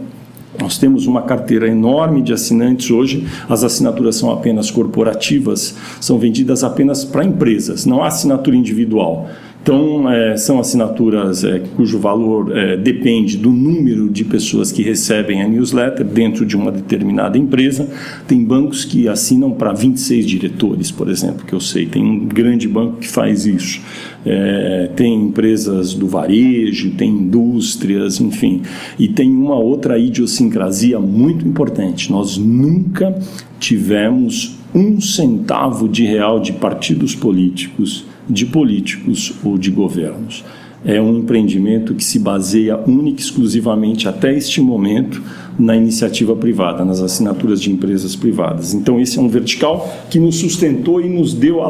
Nós 0.60 0.78
temos 0.78 1.06
uma 1.06 1.22
carteira 1.22 1.68
enorme 1.68 2.22
de 2.22 2.32
assinantes 2.32 2.90
hoje, 2.90 3.26
as 3.48 3.62
assinaturas 3.62 4.16
são 4.16 4.30
apenas 4.30 4.70
corporativas, 4.70 5.76
são 6.00 6.18
vendidas 6.18 6.64
apenas 6.64 7.04
para 7.04 7.24
empresas, 7.24 7.86
não 7.86 8.02
há 8.02 8.08
assinatura 8.08 8.56
individual. 8.56 9.28
Então, 9.64 10.10
é, 10.10 10.36
são 10.36 10.60
assinaturas 10.60 11.42
é, 11.42 11.58
cujo 11.74 11.98
valor 11.98 12.54
é, 12.54 12.76
depende 12.76 13.38
do 13.38 13.50
número 13.50 14.10
de 14.10 14.22
pessoas 14.22 14.70
que 14.70 14.82
recebem 14.82 15.40
a 15.40 15.48
newsletter 15.48 16.04
dentro 16.04 16.44
de 16.44 16.54
uma 16.54 16.70
determinada 16.70 17.38
empresa. 17.38 17.88
Tem 18.28 18.44
bancos 18.44 18.84
que 18.84 19.08
assinam 19.08 19.52
para 19.52 19.72
26 19.72 20.26
diretores, 20.26 20.90
por 20.90 21.08
exemplo, 21.08 21.46
que 21.46 21.54
eu 21.54 21.60
sei. 21.60 21.86
Tem 21.86 22.04
um 22.04 22.26
grande 22.26 22.68
banco 22.68 22.98
que 22.98 23.08
faz 23.08 23.46
isso. 23.46 23.80
É, 24.26 24.90
tem 24.94 25.14
empresas 25.14 25.94
do 25.94 26.06
varejo, 26.06 26.90
tem 26.90 27.08
indústrias, 27.08 28.20
enfim. 28.20 28.60
E 28.98 29.08
tem 29.08 29.30
uma 29.30 29.56
outra 29.56 29.98
idiosincrasia 29.98 31.00
muito 31.00 31.48
importante. 31.48 32.12
Nós 32.12 32.36
nunca 32.36 33.18
tivemos 33.58 34.58
um 34.74 35.00
centavo 35.00 35.88
de 35.88 36.04
real 36.04 36.38
de 36.38 36.52
partidos 36.52 37.14
políticos 37.14 38.04
de 38.28 38.46
políticos 38.46 39.34
ou 39.44 39.58
de 39.58 39.70
governos. 39.70 40.44
É 40.84 41.00
um 41.00 41.16
empreendimento 41.16 41.94
que 41.94 42.04
se 42.04 42.18
baseia 42.18 42.76
única 42.76 43.20
e 43.20 43.24
exclusivamente, 43.24 44.06
até 44.06 44.36
este 44.36 44.60
momento, 44.60 45.22
na 45.58 45.74
iniciativa 45.74 46.36
privada, 46.36 46.84
nas 46.84 47.00
assinaturas 47.00 47.60
de 47.60 47.70
empresas 47.70 48.14
privadas. 48.14 48.74
Então, 48.74 49.00
esse 49.00 49.18
é 49.18 49.22
um 49.22 49.28
vertical 49.28 49.90
que 50.10 50.20
nos 50.20 50.36
sustentou 50.36 51.00
e 51.00 51.08
nos 51.08 51.32
deu, 51.32 51.60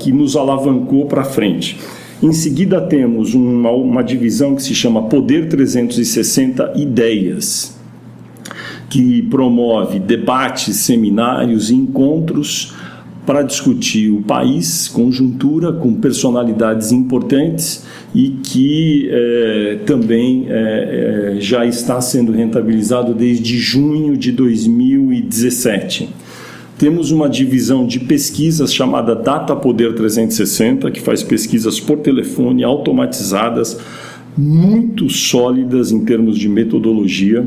que 0.00 0.10
nos 0.10 0.34
alavancou 0.34 1.06
para 1.06 1.22
frente. 1.22 1.78
Em 2.20 2.32
seguida, 2.32 2.80
temos 2.80 3.32
uma, 3.34 3.70
uma 3.70 4.02
divisão 4.02 4.56
que 4.56 4.62
se 4.62 4.74
chama 4.74 5.02
Poder 5.02 5.48
360 5.48 6.72
Ideias, 6.74 7.78
que 8.90 9.22
promove 9.22 10.00
debates, 10.00 10.76
seminários 10.76 11.70
encontros 11.70 12.74
para 13.26 13.42
discutir 13.42 14.10
o 14.10 14.20
país, 14.20 14.88
conjuntura, 14.88 15.72
com 15.72 15.94
personalidades 15.94 16.92
importantes 16.92 17.84
e 18.14 18.30
que 18.42 19.08
é, 19.10 19.78
também 19.86 20.46
é, 20.48 21.34
é, 21.36 21.40
já 21.40 21.64
está 21.64 22.00
sendo 22.00 22.32
rentabilizado 22.32 23.14
desde 23.14 23.58
junho 23.58 24.16
de 24.16 24.30
2017. 24.30 26.10
Temos 26.76 27.10
uma 27.10 27.28
divisão 27.28 27.86
de 27.86 28.00
pesquisas 28.00 28.74
chamada 28.74 29.14
Data 29.14 29.56
Poder 29.56 29.94
360, 29.94 30.90
que 30.90 31.00
faz 31.00 31.22
pesquisas 31.22 31.80
por 31.80 31.98
telefone 31.98 32.62
automatizadas, 32.62 33.78
muito 34.36 35.08
sólidas 35.08 35.92
em 35.92 36.04
termos 36.04 36.36
de 36.36 36.48
metodologia 36.48 37.46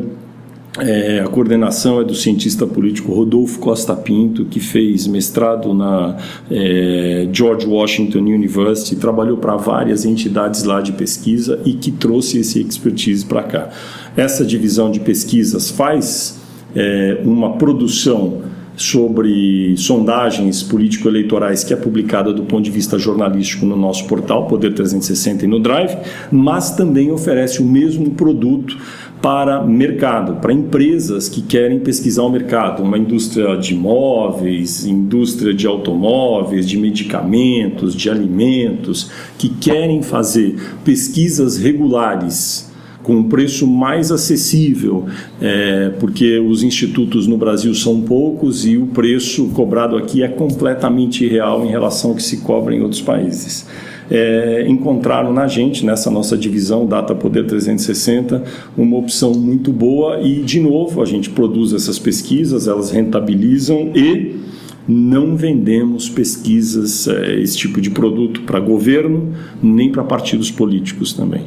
é, 0.79 1.21
a 1.21 1.27
coordenação 1.27 1.99
é 2.01 2.03
do 2.03 2.13
cientista 2.13 2.67
político 2.67 3.11
Rodolfo 3.11 3.59
Costa 3.59 3.95
Pinto, 3.95 4.45
que 4.45 4.59
fez 4.59 5.07
mestrado 5.07 5.73
na 5.73 6.17
é, 6.49 7.27
George 7.31 7.65
Washington 7.65 8.19
University, 8.19 8.95
trabalhou 8.95 9.37
para 9.37 9.55
várias 9.55 10.05
entidades 10.05 10.63
lá 10.63 10.81
de 10.81 10.91
pesquisa 10.91 11.59
e 11.65 11.73
que 11.73 11.91
trouxe 11.91 12.39
esse 12.39 12.61
expertise 12.61 13.25
para 13.25 13.43
cá. 13.43 13.69
Essa 14.15 14.45
divisão 14.45 14.91
de 14.91 14.99
pesquisas 14.99 15.69
faz 15.69 16.39
é, 16.75 17.21
uma 17.23 17.53
produção 17.57 18.41
sobre 18.77 19.75
sondagens 19.75 20.61
político-eleitorais 20.61 21.63
que 21.63 21.73
é 21.73 21.75
publicada 21.75 22.31
do 22.31 22.43
ponto 22.43 22.63
de 22.63 22.69
vista 22.69 22.99
jornalístico 22.99 23.65
no 23.65 23.75
nosso 23.75 24.05
portal 24.05 24.45
Poder 24.45 24.73
360 24.75 25.45
e 25.45 25.47
no 25.47 25.59
Drive, 25.59 25.97
mas 26.31 26.75
também 26.75 27.11
oferece 27.11 27.59
o 27.59 27.65
mesmo 27.65 28.11
produto 28.11 28.77
para 29.21 29.63
mercado, 29.63 30.35
para 30.35 30.53
empresas 30.53 31.27
que 31.27 31.41
querem 31.41 31.79
pesquisar 31.79 32.23
o 32.23 32.29
mercado, 32.29 32.83
uma 32.83 32.97
indústria 32.97 33.55
de 33.57 33.73
móveis, 33.73 34.85
indústria 34.85 35.53
de 35.53 35.65
automóveis, 35.65 36.67
de 36.67 36.77
medicamentos, 36.77 37.95
de 37.95 38.09
alimentos, 38.09 39.09
que 39.37 39.49
querem 39.49 40.03
fazer 40.03 40.55
pesquisas 40.85 41.57
regulares 41.57 42.67
com 43.01 43.15
um 43.15 43.23
preço 43.23 43.65
mais 43.65 44.11
acessível, 44.11 45.05
é, 45.41 45.93
porque 45.97 46.39
os 46.39 46.61
institutos 46.61 47.25
no 47.25 47.37
Brasil 47.37 47.73
são 47.73 48.01
poucos 48.01 48.65
e 48.65 48.75
o 48.75 48.87
preço 48.87 49.47
cobrado 49.49 49.95
aqui 49.95 50.23
é 50.23 50.27
completamente 50.27 51.23
irreal 51.23 51.65
em 51.65 51.69
relação 51.69 52.11
ao 52.11 52.15
que 52.17 52.23
se 52.23 52.37
cobra 52.41 52.75
em 52.75 52.81
outros 52.81 53.01
países 53.01 53.65
é, 54.09 54.65
encontraram 54.67 55.33
na 55.33 55.47
gente, 55.47 55.85
nessa 55.85 56.09
nossa 56.09 56.37
divisão 56.37 56.85
Data 56.85 57.13
Poder 57.13 57.45
360, 57.45 58.43
uma 58.77 58.97
opção 58.97 59.33
muito 59.33 59.71
boa 59.71 60.21
e, 60.21 60.41
de 60.41 60.59
novo, 60.59 61.01
a 61.01 61.05
gente 61.05 61.29
produz 61.29 61.73
essas 61.73 61.99
pesquisas, 61.99 62.67
elas 62.67 62.91
rentabilizam 62.91 63.91
e 63.95 64.37
não 64.87 65.35
vendemos 65.35 66.09
pesquisas, 66.09 67.07
é, 67.07 67.39
esse 67.41 67.57
tipo 67.57 67.81
de 67.81 67.89
produto 67.89 68.41
para 68.41 68.59
governo, 68.59 69.33
nem 69.61 69.91
para 69.91 70.03
partidos 70.03 70.49
políticos 70.49 71.11
também. 71.11 71.41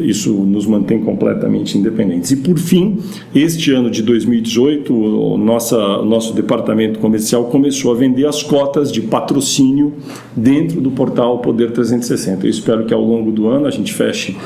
Isso 0.00 0.32
nos 0.32 0.66
mantém 0.66 1.00
completamente 1.00 1.76
independentes. 1.78 2.30
E 2.30 2.36
por 2.36 2.58
fim, 2.58 2.98
este 3.34 3.72
ano 3.72 3.90
de 3.90 4.02
2018, 4.02 4.94
o 4.94 5.38
nossa, 5.38 6.02
nosso 6.02 6.34
departamento 6.34 6.98
comercial 6.98 7.44
começou 7.44 7.92
a 7.92 7.94
vender 7.94 8.26
as 8.26 8.42
cotas 8.42 8.90
de 8.90 9.00
patrocínio 9.02 9.92
dentro 10.36 10.80
do 10.80 10.90
portal 10.90 11.38
Poder 11.38 11.72
360. 11.72 12.46
Eu 12.46 12.50
espero 12.50 12.84
que 12.84 12.94
ao 12.94 13.02
longo 13.02 13.30
do 13.30 13.48
ano 13.48 13.66
a 13.66 13.70
gente 13.70 13.92
feche 13.92 14.36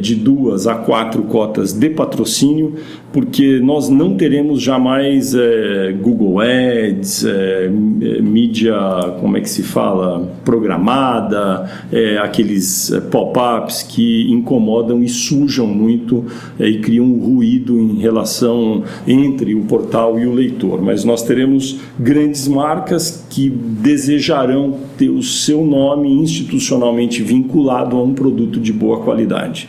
de 0.00 0.14
duas 0.14 0.66
a 0.66 0.74
quatro 0.74 1.22
cotas 1.24 1.72
de 1.72 1.90
patrocínio, 1.90 2.76
porque 3.12 3.58
nós 3.60 3.88
não 3.88 4.14
teremos 4.14 4.60
jamais 4.60 5.34
é, 5.34 5.90
Google 6.02 6.40
Ads, 6.40 7.24
é, 7.24 7.68
mídia, 7.68 8.76
como 9.20 9.38
é 9.38 9.40
que 9.40 9.48
se 9.48 9.62
fala, 9.62 10.30
programada, 10.44 11.66
é, 11.90 12.18
aqueles 12.18 12.92
é, 12.92 13.00
pop-ups 13.00 13.82
que 13.82 14.30
incomodam 14.30 15.02
e 15.02 15.08
sujam 15.08 15.66
muito 15.66 16.26
é, 16.60 16.68
e 16.68 16.80
criam 16.80 17.06
um 17.06 17.18
ruído 17.18 17.78
em 17.78 17.98
relação 17.98 18.84
entre 19.06 19.54
o 19.54 19.62
portal 19.62 20.18
e 20.18 20.26
o 20.26 20.34
leitor. 20.34 20.82
Mas 20.82 21.04
nós 21.04 21.22
teremos 21.22 21.78
grandes 21.98 22.46
marcas 22.46 23.25
que 23.36 23.50
desejarão 23.50 24.80
ter 24.96 25.10
o 25.10 25.22
seu 25.22 25.62
nome 25.62 26.10
institucionalmente 26.10 27.22
vinculado 27.22 27.94
a 27.94 28.02
um 28.02 28.14
produto 28.14 28.58
de 28.58 28.72
boa 28.72 29.02
qualidade. 29.02 29.68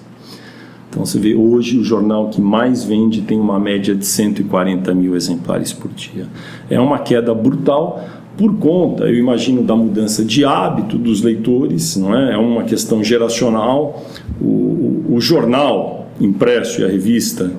Então 0.89 1.03
você 1.03 1.17
vê, 1.17 1.33
hoje 1.33 1.79
o 1.79 1.83
jornal 1.83 2.29
que 2.29 2.39
mais 2.39 2.83
vende 2.83 3.23
tem 3.23 3.39
uma 3.39 3.59
média 3.59 3.95
de 3.95 4.05
140 4.05 4.93
mil 4.93 5.15
exemplares 5.15 5.73
por 5.73 5.91
dia. 5.91 6.27
É 6.69 6.79
uma 6.79 7.00
queda 7.00 7.33
brutal 7.33 8.07
por 8.38 8.56
conta, 8.58 9.04
eu 9.06 9.16
imagino, 9.16 9.63
da 9.63 9.75
mudança 9.75 10.24
de 10.25 10.44
hábito 10.44 10.98
dos 10.98 11.22
leitores, 11.22 11.96
não 11.98 12.16
é? 12.16 12.34
É 12.34 12.38
uma 12.38 12.63
questão 12.63 13.04
geracional. 13.04 14.04
O, 14.42 14.46
o, 14.46 15.06
o 15.16 15.22
jornal 15.22 16.08
impresso 16.20 16.82
e 16.82 16.86
a 16.86 16.88
revista 16.88 17.52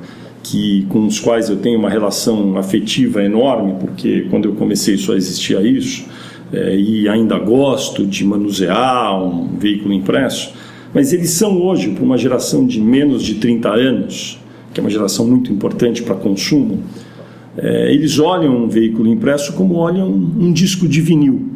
que 0.43 0.87
com 0.91 1.07
os 1.07 1.19
quais 1.19 1.49
eu 1.49 1.57
tenho 1.57 1.79
uma 1.79 1.89
relação 1.89 2.57
afetiva 2.59 3.25
enorme, 3.25 3.75
porque 3.81 4.27
quando 4.31 4.45
eu 4.45 4.53
comecei 4.53 4.97
só 4.99 5.15
existia 5.15 5.63
isso, 5.63 6.05
é, 6.53 6.77
e 6.77 7.09
ainda 7.09 7.39
gosto 7.39 8.07
de 8.07 8.25
manusear 8.25 9.25
um 9.25 9.57
veículo 9.59 9.93
impresso, 9.93 10.53
mas 10.93 11.13
eles 11.13 11.31
são 11.31 11.61
hoje, 11.61 11.91
para 11.91 12.05
uma 12.05 12.19
geração 12.19 12.67
de 12.67 12.81
menos 12.81 13.23
de 13.23 13.35
30 13.37 13.69
anos, 13.71 14.39
que 14.73 14.79
é 14.79 14.83
uma 14.83 14.91
geração 14.91 15.27
muito 15.27 15.51
importante 15.51 16.03
para 16.03 16.15
consumo, 16.15 16.83
é, 17.57 17.93
eles 17.93 18.19
olham 18.19 18.65
um 18.65 18.69
veículo 18.69 19.09
impresso 19.09 19.53
como 19.53 19.75
olham 19.75 20.09
um, 20.09 20.47
um 20.47 20.53
disco 20.53 20.89
de 20.89 21.01
vinil. 21.01 21.51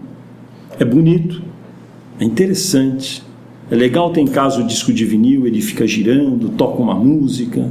É 0.79 0.85
bonito, 0.85 1.43
é 2.21 2.25
interessante, 2.25 3.23
é 3.71 3.75
legal 3.75 4.11
ter 4.11 4.21
em 4.21 4.27
casa 4.27 4.61
o 4.61 4.67
disco 4.67 4.93
de 4.93 5.05
vinil, 5.05 5.47
ele 5.47 5.61
fica 5.61 5.87
girando, 5.87 6.51
toca 6.51 6.81
uma 6.81 6.95
música, 6.95 7.71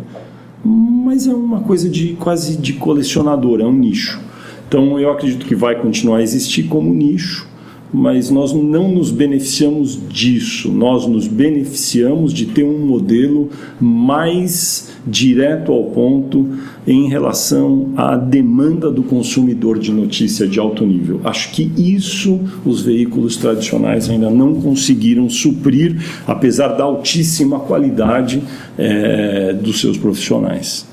mas 0.64 1.26
é 1.26 1.34
uma 1.34 1.62
coisa 1.62 1.90
de 1.90 2.14
quase 2.14 2.58
de 2.58 2.74
colecionador, 2.74 3.62
é 3.62 3.66
um 3.66 3.74
nicho. 3.74 4.20
Então 4.68 5.00
eu 5.00 5.10
acredito 5.10 5.46
que 5.46 5.56
vai 5.56 5.76
continuar 5.76 6.18
a 6.18 6.22
existir 6.22 6.64
como 6.64 6.94
nicho, 6.94 7.48
mas 7.94 8.30
nós 8.30 8.54
não 8.54 8.90
nos 8.90 9.12
beneficiamos 9.12 10.00
disso. 10.10 10.72
Nós 10.72 11.08
nos 11.08 11.28
beneficiamos 11.28 12.34
de 12.34 12.48
ter 12.48 12.64
um 12.64 12.86
modelo 12.86 13.50
mais 13.80 14.92
direto 15.06 15.72
ao 15.72 15.86
ponto 15.86 16.48
em 16.86 17.08
relação 17.08 17.94
à 17.96 18.16
demanda 18.16 18.92
do 18.92 19.04
consumidor 19.04 19.80
de 19.80 19.92
notícia 19.92 20.48
de 20.48 20.60
alto 20.60 20.86
nível. 20.86 21.22
Acho 21.24 21.52
que 21.52 21.72
isso 21.78 22.40
os 22.66 22.82
veículos 22.82 23.38
tradicionais 23.38 24.10
ainda 24.10 24.30
não 24.30 24.56
conseguiram 24.56 25.30
suprir, 25.30 25.96
apesar 26.26 26.70
da 26.70 26.84
altíssima 26.84 27.60
qualidade 27.60 28.44
é, 28.78 29.54
dos 29.54 29.80
seus 29.80 29.98
profissionais. 29.98 30.86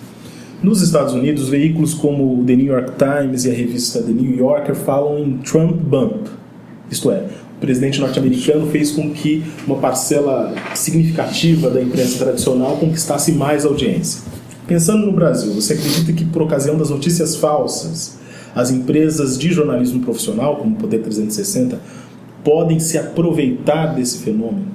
Nos 0.63 0.81
Estados 0.81 1.13
Unidos, 1.13 1.49
veículos 1.49 1.93
como 1.93 2.41
o 2.41 2.45
The 2.45 2.57
New 2.57 2.67
York 2.67 2.93
Times 2.97 3.45
e 3.45 3.51
a 3.51 3.53
revista 3.53 4.03
The 4.03 4.13
New 4.13 4.35
Yorker 4.35 4.75
falam 4.75 5.19
em 5.19 5.37
Trump 5.39 5.77
Bump, 5.77 6.27
isto 6.91 7.11
é, 7.11 7.25
o 7.57 7.61
presidente 7.61 8.01
norte-americano 8.01 8.67
fez 8.71 8.91
com 8.91 9.11
que 9.11 9.43
uma 9.67 9.77
parcela 9.77 10.55
significativa 10.75 11.71
da 11.71 11.83
imprensa 11.83 12.19
tradicional 12.25 12.77
conquistasse 12.77 13.33
mais 13.33 13.65
audiência. 13.65 14.23
Pensando 14.67 15.07
no 15.07 15.13
Brasil, 15.13 15.53
você 15.53 15.75
acredita 15.75 16.13
que 16.13 16.25
por 16.25 16.43
ocasião 16.43 16.77
das 16.77 16.91
notícias 16.91 17.37
falsas, 17.37 18.19
as 18.55 18.71
empresas 18.71 19.39
de 19.39 19.53
jornalismo 19.53 20.01
profissional, 20.01 20.57
como 20.57 20.75
o 20.75 20.79
Poder 20.79 21.01
360, 21.01 21.79
podem 22.43 22.79
se 22.81 22.97
aproveitar 22.97 23.95
desse 23.95 24.19
fenômeno? 24.19 24.67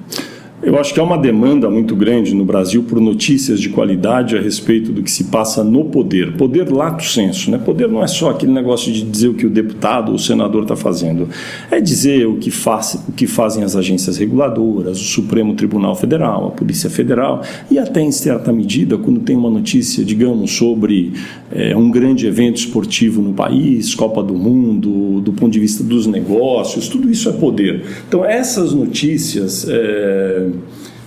Eu 0.62 0.78
acho 0.78 0.94
que 0.94 1.00
há 1.00 1.04
uma 1.04 1.18
demanda 1.18 1.70
muito 1.70 1.96
grande 1.96 2.36
no 2.36 2.44
Brasil 2.44 2.84
por 2.84 3.00
notícias 3.00 3.62
de 3.62 3.70
qualidade 3.70 4.38
a 4.38 4.42
respeito 4.42 4.92
do 4.92 5.02
que 5.02 5.10
se 5.10 5.26
passa 5.26 5.64
no 5.64 5.86
poder. 5.86 6.34
Poder 6.36 6.70
lato 6.70 7.06
senso, 7.06 7.50
né? 7.50 7.58
Poder 7.58 7.88
não 7.88 8.04
é 8.04 8.08
só 8.08 8.32
aquele 8.32 8.52
negócio 8.52 8.92
de 8.92 9.02
dizer 9.04 9.30
o 9.30 9.34
que 9.34 9.46
o 9.46 9.50
deputado 9.50 10.10
ou 10.10 10.16
o 10.16 10.20
senador 10.20 10.64
está 10.64 10.76
fazendo. 10.76 11.30
É 11.72 11.80
dizer 11.80 12.28
o 12.28 12.36
que, 12.36 12.52
faz, 12.52 13.02
o 13.08 13.14
que 13.14 13.26
fazem 13.26 13.64
as 13.64 13.78
agências 13.78 14.18
reguladoras, 14.18 15.00
o 15.00 15.04
Supremo 15.06 15.54
Tribunal 15.54 15.96
Federal, 15.96 16.48
a 16.48 16.52
Polícia 16.52 16.90
Federal 16.90 17.42
e 17.72 17.80
até 17.80 18.02
em 18.02 18.12
certa 18.12 18.52
medida 18.52 18.98
quando 18.98 19.22
tem 19.22 19.38
uma 19.38 19.50
notícia, 19.50 20.04
digamos, 20.04 20.52
sobre 20.52 21.14
é, 21.54 21.74
um 21.74 21.90
grande 21.90 22.28
evento 22.28 22.58
esportivo 22.58 23.22
no 23.22 23.34
país, 23.34 23.96
Copa 23.96 24.22
do 24.22 24.34
Mundo, 24.34 25.22
do 25.22 25.32
ponto 25.32 25.54
de 25.54 25.60
vista 25.60 25.86
dos 25.86 26.06
negócios, 26.06 26.90
tudo 26.90 27.10
isso 27.10 27.30
é 27.30 27.32
poder. 27.32 27.82
Então 28.10 28.26
essas 28.26 28.74
notícias 28.74 29.66
é, 29.70 30.49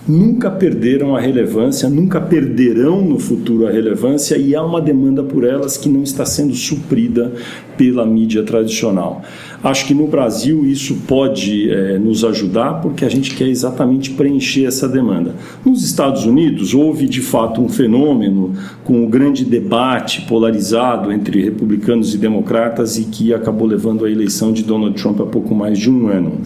nunca 0.07 0.51
perderam 0.51 1.15
a 1.15 1.21
relevância, 1.21 1.89
nunca 1.89 2.21
perderão 2.21 3.03
no 3.03 3.19
futuro 3.19 3.67
a 3.67 3.71
relevância 3.71 4.37
e 4.37 4.55
há 4.55 4.63
uma 4.63 4.81
demanda 4.81 5.23
por 5.23 5.45
elas 5.45 5.77
que 5.77 5.89
não 5.89 6.03
está 6.03 6.25
sendo 6.27 6.55
suprida 6.55 7.33
pela 7.77 8.05
mídia 8.05 8.43
tradicional. 8.43 9.23
Acho 9.63 9.87
que 9.87 9.95
no 9.95 10.09
Brasil 10.09 10.67
isso 10.67 11.03
pode 11.07 11.71
é, 11.71 11.99
nos 11.99 12.25
ajudar 12.25 12.81
porque 12.81 13.05
a 13.05 13.09
gente 13.09 13.35
quer 13.35 13.47
exatamente 13.47 14.11
preencher 14.11 14.65
essa 14.65 14.89
demanda. 14.89 15.37
Nos 15.65 15.85
Estados 15.85 16.27
Unidos 16.27 16.75
houve 16.75 17.07
de 17.07 17.21
fato 17.21 17.63
um 17.63 17.69
fenômeno 17.69 18.53
com 18.83 19.05
o 19.05 19.09
grande 19.09 19.45
debate 19.45 20.23
polarizado 20.23 21.13
entre 21.13 21.43
republicanos 21.43 22.13
e 22.13 22.19
democratas 22.19 22.99
e 22.99 23.05
que 23.05 23.33
acabou 23.33 23.69
levando 23.69 24.05
à 24.05 24.11
eleição 24.11 24.53
de 24.53 24.65
Donald 24.65 25.01
Trump 25.01 25.21
há 25.21 25.27
pouco 25.27 25.55
mais 25.55 25.79
de 25.79 25.89
um 25.89 26.09
ano. 26.09 26.41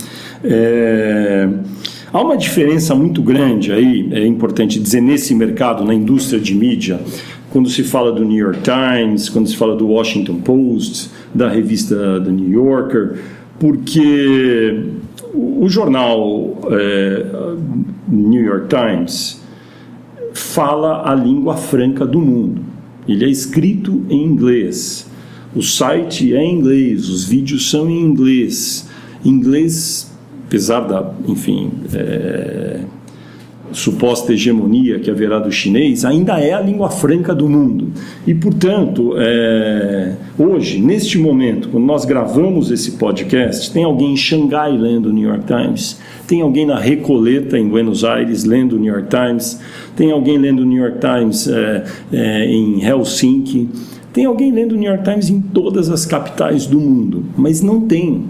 É... 0.45 1.49
Há 2.13 2.21
uma 2.21 2.37
diferença 2.37 2.95
muito 2.95 3.21
grande 3.21 3.73
aí, 3.73 4.09
é 4.13 4.27
importante 4.27 4.79
dizer, 4.79 5.01
nesse 5.01 5.35
mercado, 5.35 5.85
na 5.85 5.93
indústria 5.93 6.41
de 6.41 6.55
mídia, 6.55 7.01
quando 7.51 7.69
se 7.69 7.83
fala 7.83 8.13
do 8.13 8.25
New 8.25 8.39
York 8.39 8.61
Times, 8.61 9.29
quando 9.29 9.49
se 9.49 9.57
fala 9.57 9.75
do 9.75 9.89
Washington 9.89 10.37
Post, 10.37 11.11
da 11.35 11.49
revista 11.49 12.21
The 12.25 12.31
New 12.31 12.51
Yorker, 12.51 13.19
porque 13.59 14.85
o 15.35 15.69
jornal 15.69 16.59
é, 16.71 17.27
New 18.09 18.43
York 18.43 18.69
Times 18.69 19.41
fala 20.33 21.11
a 21.11 21.15
língua 21.15 21.57
franca 21.57 22.07
do 22.07 22.21
mundo. 22.21 22.63
Ele 23.09 23.25
é 23.25 23.29
escrito 23.29 24.05
em 24.09 24.25
inglês. 24.25 25.09
O 25.55 25.63
site 25.63 26.35
é 26.35 26.43
em 26.43 26.59
inglês, 26.59 27.09
os 27.09 27.25
vídeos 27.25 27.71
são 27.71 27.89
em 27.89 28.01
inglês. 28.01 28.89
Inglês, 29.25 30.06
apesar 30.47 30.81
da, 30.81 31.13
enfim, 31.27 31.71
é, 31.93 32.81
suposta 33.73 34.33
hegemonia 34.33 34.99
que 34.99 35.11
haverá 35.11 35.39
do 35.39 35.51
chinês, 35.51 36.05
ainda 36.05 36.39
é 36.39 36.53
a 36.53 36.61
língua 36.61 36.89
franca 36.89 37.35
do 37.35 37.49
mundo. 37.49 37.89
E, 38.27 38.35
portanto, 38.35 39.15
é, 39.17 40.15
hoje, 40.39 40.81
neste 40.81 41.19
momento, 41.19 41.69
quando 41.69 41.85
nós 41.85 42.05
gravamos 42.05 42.71
esse 42.71 42.93
podcast, 42.93 43.71
tem 43.73 43.85
alguém 43.85 44.13
em 44.13 44.17
Xangai 44.17 44.77
lendo 44.77 45.11
o 45.11 45.13
New 45.13 45.29
York 45.29 45.45
Times, 45.47 46.01
tem 46.27 46.41
alguém 46.41 46.65
na 46.65 46.79
Recoleta, 46.79 47.59
em 47.59 47.69
Buenos 47.69 48.05
Aires, 48.05 48.45
lendo 48.45 48.77
o 48.77 48.79
New 48.79 48.93
York 48.93 49.09
Times, 49.09 49.61
tem 49.95 50.11
alguém 50.11 50.39
lendo 50.39 50.61
o 50.61 50.65
New 50.65 50.83
York 50.83 50.99
Times 51.01 51.49
é, 51.49 51.85
é, 52.13 52.47
em 52.47 52.85
Helsinki, 52.85 53.69
tem 54.13 54.25
alguém 54.25 54.51
lendo 54.51 54.73
o 54.73 54.77
New 54.77 54.89
York 54.89 55.05
Times 55.05 55.29
em 55.29 55.41
todas 55.41 55.91
as 55.91 56.07
capitais 56.07 56.67
do 56.67 56.81
mundo, 56.81 57.25
mas 57.37 57.61
não 57.61 57.83
tem 57.83 58.25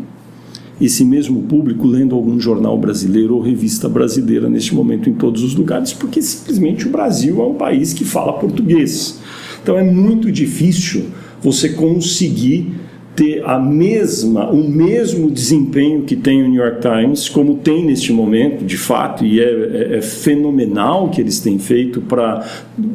esse 0.81 1.05
mesmo 1.05 1.43
público 1.43 1.87
lendo 1.87 2.15
algum 2.15 2.39
jornal 2.39 2.79
brasileiro 2.79 3.35
ou 3.35 3.41
revista 3.41 3.89
brasileira 3.89 4.49
neste 4.49 4.75
momento 4.75 5.09
em 5.09 5.15
todos 5.15 5.43
os 5.43 5.55
lugares, 5.55 5.93
porque 5.93 6.21
simplesmente 6.21 6.87
o 6.87 6.91
Brasil 6.91 7.41
é 7.41 7.47
um 7.47 7.55
país 7.55 7.93
que 7.93 8.05
fala 8.05 8.35
português. 8.35 9.19
Então 9.63 9.79
é 9.79 9.83
muito 9.83 10.31
difícil 10.31 11.07
você 11.41 11.71
conseguir 11.71 12.73
ter 13.17 13.43
a 13.45 13.59
mesma, 13.59 14.51
o 14.51 14.69
mesmo 14.69 15.31
desempenho 15.31 16.03
que 16.03 16.15
tem 16.15 16.43
o 16.43 16.49
New 16.49 16.63
York 16.63 16.83
Times, 16.83 17.29
como 17.29 17.57
tem 17.57 17.85
neste 17.85 18.13
momento, 18.13 18.65
de 18.65 18.77
fato, 18.77 19.25
e 19.25 19.41
é, 19.41 19.45
é, 19.45 19.97
é 19.97 20.03
fenomenal 20.03 21.07
o 21.07 21.11
que 21.11 21.21
eles 21.21 21.41
têm 21.41 21.59
feito 21.59 22.03
para 22.03 22.47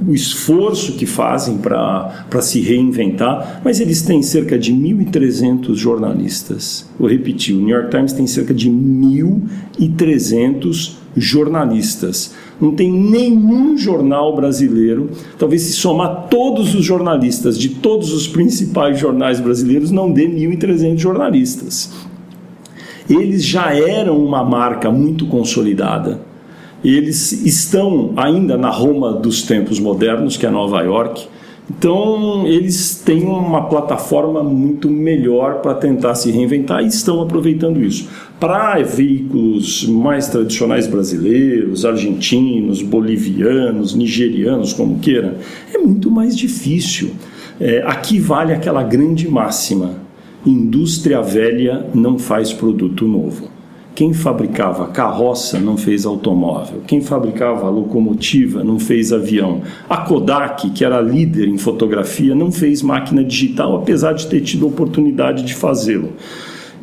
o 0.07 0.13
esforço 0.13 0.93
que 0.93 1.07
fazem 1.07 1.57
para 1.57 2.41
se 2.41 2.61
reinventar, 2.61 3.61
mas 3.65 3.79
eles 3.79 4.03
têm 4.03 4.21
cerca 4.21 4.57
de 4.59 4.71
1.300 4.71 5.75
jornalistas. 5.75 6.87
Vou 6.99 7.09
repetir, 7.09 7.55
o 7.55 7.59
New 7.59 7.75
York 7.75 7.89
Times 7.89 8.13
tem 8.13 8.27
cerca 8.27 8.53
de 8.53 8.69
1.300 8.69 9.81
jornalistas 10.61 11.00
não 12.59 12.73
tem 12.73 12.91
nenhum 12.91 13.77
jornal 13.77 14.35
brasileiro, 14.35 15.09
talvez 15.37 15.63
se 15.63 15.73
somar 15.73 16.27
todos 16.29 16.75
os 16.75 16.85
jornalistas 16.85 17.57
de 17.57 17.69
todos 17.69 18.13
os 18.13 18.27
principais 18.27 18.99
jornais 18.99 19.39
brasileiros, 19.39 19.91
não 19.91 20.11
dê 20.11 20.27
1.300 20.27 20.97
jornalistas. 20.97 21.91
Eles 23.09 23.43
já 23.43 23.73
eram 23.73 24.23
uma 24.23 24.43
marca 24.43 24.91
muito 24.91 25.25
consolidada. 25.25 26.21
Eles 26.83 27.31
estão 27.31 28.13
ainda 28.15 28.57
na 28.57 28.69
Roma 28.69 29.13
dos 29.13 29.43
tempos 29.43 29.79
modernos, 29.79 30.37
que 30.37 30.45
é 30.45 30.49
Nova 30.49 30.81
York, 30.81 31.27
então, 31.73 32.45
eles 32.45 32.95
têm 32.95 33.23
uma 33.23 33.63
plataforma 33.69 34.43
muito 34.43 34.89
melhor 34.89 35.61
para 35.61 35.73
tentar 35.73 36.15
se 36.15 36.29
reinventar 36.29 36.83
e 36.83 36.87
estão 36.87 37.21
aproveitando 37.21 37.81
isso. 37.81 38.09
Para 38.37 38.83
veículos 38.83 39.87
mais 39.87 40.27
tradicionais 40.27 40.85
brasileiros, 40.85 41.85
argentinos, 41.85 42.81
bolivianos, 42.81 43.95
nigerianos, 43.95 44.73
como 44.73 44.99
queira, 44.99 45.37
é 45.73 45.77
muito 45.77 46.11
mais 46.11 46.35
difícil. 46.35 47.11
É, 47.57 47.81
aqui 47.85 48.19
vale 48.19 48.51
aquela 48.51 48.83
grande 48.83 49.29
máxima: 49.29 49.93
indústria 50.45 51.21
velha 51.21 51.85
não 51.93 52.19
faz 52.19 52.51
produto 52.51 53.07
novo. 53.07 53.47
Quem 53.93 54.13
fabricava 54.13 54.87
carroça 54.87 55.59
não 55.59 55.75
fez 55.75 56.05
automóvel. 56.05 56.81
Quem 56.87 57.01
fabricava 57.01 57.69
locomotiva 57.69 58.63
não 58.63 58.79
fez 58.79 59.11
avião. 59.11 59.61
A 59.89 59.97
Kodak, 59.97 60.69
que 60.69 60.85
era 60.85 61.01
líder 61.01 61.47
em 61.47 61.57
fotografia, 61.57 62.33
não 62.33 62.51
fez 62.51 62.81
máquina 62.81 63.23
digital, 63.23 63.75
apesar 63.75 64.13
de 64.13 64.27
ter 64.27 64.41
tido 64.41 64.65
a 64.65 64.69
oportunidade 64.69 65.43
de 65.43 65.53
fazê-lo. 65.53 66.13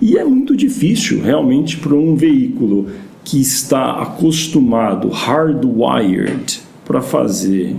E 0.00 0.18
é 0.18 0.24
muito 0.24 0.54
difícil, 0.54 1.22
realmente, 1.22 1.78
para 1.78 1.94
um 1.94 2.14
veículo 2.14 2.86
que 3.24 3.40
está 3.40 4.02
acostumado, 4.02 5.08
hardwired, 5.08 6.60
para 6.84 7.00
fazer 7.00 7.74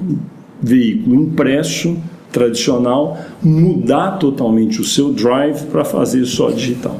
veículo 0.62 1.16
impresso, 1.16 1.98
tradicional, 2.32 3.18
mudar 3.42 4.18
totalmente 4.18 4.82
o 4.82 4.84
seu 4.84 5.14
drive 5.14 5.66
para 5.68 5.86
fazer 5.86 6.26
só 6.26 6.50
digital. 6.50 7.00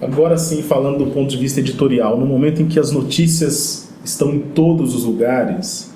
Agora 0.00 0.38
sim, 0.38 0.62
falando 0.62 1.04
do 1.04 1.10
ponto 1.10 1.28
de 1.28 1.36
vista 1.36 1.60
editorial, 1.60 2.18
no 2.18 2.24
momento 2.24 2.62
em 2.62 2.66
que 2.66 2.78
as 2.78 2.92
notícias 2.92 3.88
estão 4.04 4.32
em 4.32 4.38
todos 4.38 4.94
os 4.94 5.04
lugares, 5.04 5.92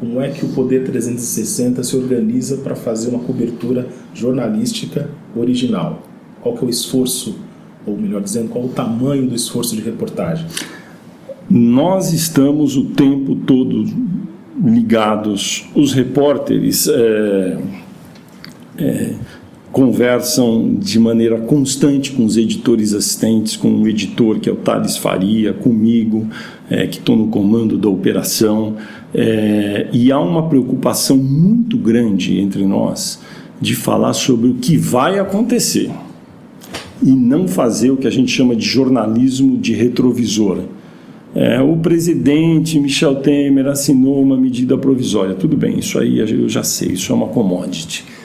como 0.00 0.20
é 0.20 0.30
que 0.30 0.44
o 0.44 0.48
Poder 0.48 0.84
360 0.84 1.82
se 1.82 1.96
organiza 1.96 2.58
para 2.58 2.74
fazer 2.74 3.08
uma 3.08 3.20
cobertura 3.20 3.86
jornalística 4.12 5.08
original? 5.34 6.02
Qual 6.42 6.54
que 6.54 6.64
é 6.64 6.66
o 6.66 6.70
esforço, 6.70 7.38
ou 7.86 7.96
melhor 7.96 8.20
dizendo, 8.20 8.48
qual 8.50 8.64
o 8.64 8.68
tamanho 8.68 9.28
do 9.28 9.34
esforço 9.34 9.74
de 9.76 9.82
reportagem? 9.82 10.46
Nós 11.48 12.12
estamos 12.12 12.76
o 12.76 12.86
tempo 12.86 13.36
todo 13.36 13.86
ligados, 14.62 15.66
os 15.74 15.92
repórteres. 15.92 16.88
É, 16.88 17.58
é, 18.78 19.14
conversam 19.76 20.74
de 20.74 20.98
maneira 20.98 21.38
constante 21.38 22.12
com 22.12 22.24
os 22.24 22.38
editores 22.38 22.94
assistentes, 22.94 23.56
com 23.56 23.68
o 23.68 23.86
editor 23.86 24.40
que 24.40 24.48
é 24.48 24.52
o 24.52 24.56
Thales 24.56 24.96
Faria, 24.96 25.52
comigo, 25.52 26.26
é, 26.70 26.86
que 26.86 26.96
estou 26.96 27.14
no 27.14 27.26
comando 27.26 27.76
da 27.76 27.86
operação, 27.86 28.76
é, 29.14 29.86
e 29.92 30.10
há 30.10 30.18
uma 30.18 30.48
preocupação 30.48 31.18
muito 31.18 31.76
grande 31.76 32.40
entre 32.40 32.64
nós 32.64 33.20
de 33.60 33.74
falar 33.74 34.14
sobre 34.14 34.48
o 34.48 34.54
que 34.54 34.78
vai 34.78 35.18
acontecer 35.18 35.90
e 37.02 37.10
não 37.10 37.46
fazer 37.46 37.90
o 37.90 37.98
que 37.98 38.06
a 38.06 38.10
gente 38.10 38.32
chama 38.32 38.56
de 38.56 38.64
jornalismo 38.64 39.58
de 39.58 39.74
retrovisor. 39.74 40.60
É, 41.34 41.60
o 41.60 41.76
presidente 41.76 42.80
Michel 42.80 43.16
Temer 43.16 43.66
assinou 43.66 44.22
uma 44.22 44.38
medida 44.38 44.78
provisória. 44.78 45.34
Tudo 45.34 45.54
bem, 45.54 45.80
isso 45.80 45.98
aí 45.98 46.18
eu 46.18 46.48
já 46.48 46.62
sei, 46.62 46.92
isso 46.92 47.12
é 47.12 47.14
uma 47.14 47.28
commodity. 47.28 48.15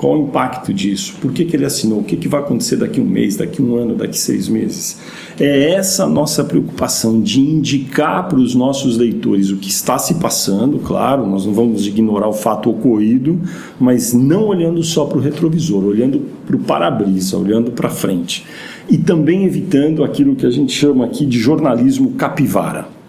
Qual 0.00 0.18
o 0.18 0.22
impacto 0.22 0.72
disso? 0.72 1.16
Por 1.20 1.30
que, 1.30 1.44
que 1.44 1.54
ele 1.54 1.66
assinou? 1.66 1.98
O 1.98 2.02
que, 2.02 2.16
que 2.16 2.26
vai 2.26 2.40
acontecer 2.40 2.76
daqui 2.76 3.02
um 3.02 3.04
mês, 3.04 3.36
daqui 3.36 3.60
um 3.60 3.76
ano, 3.76 3.94
daqui 3.94 4.18
seis 4.18 4.48
meses? 4.48 4.98
É 5.38 5.74
essa 5.74 6.06
nossa 6.06 6.42
preocupação 6.42 7.20
de 7.20 7.38
indicar 7.38 8.26
para 8.26 8.38
os 8.38 8.54
nossos 8.54 8.96
leitores 8.96 9.50
o 9.50 9.58
que 9.58 9.68
está 9.68 9.98
se 9.98 10.14
passando, 10.14 10.78
claro, 10.78 11.26
nós 11.26 11.44
não 11.44 11.52
vamos 11.52 11.86
ignorar 11.86 12.28
o 12.28 12.32
fato 12.32 12.70
ocorrido, 12.70 13.38
mas 13.78 14.14
não 14.14 14.46
olhando 14.46 14.82
só 14.82 15.04
para 15.04 15.18
o 15.18 15.20
retrovisor, 15.20 15.84
olhando 15.84 16.18
para 16.46 16.56
o 16.56 16.60
para-brisa, 16.60 17.36
olhando 17.36 17.70
para 17.70 17.90
frente. 17.90 18.46
E 18.88 18.96
também 18.96 19.44
evitando 19.44 20.02
aquilo 20.02 20.34
que 20.34 20.46
a 20.46 20.50
gente 20.50 20.72
chama 20.72 21.04
aqui 21.04 21.26
de 21.26 21.38
jornalismo 21.38 22.12
capivara. 22.12 22.99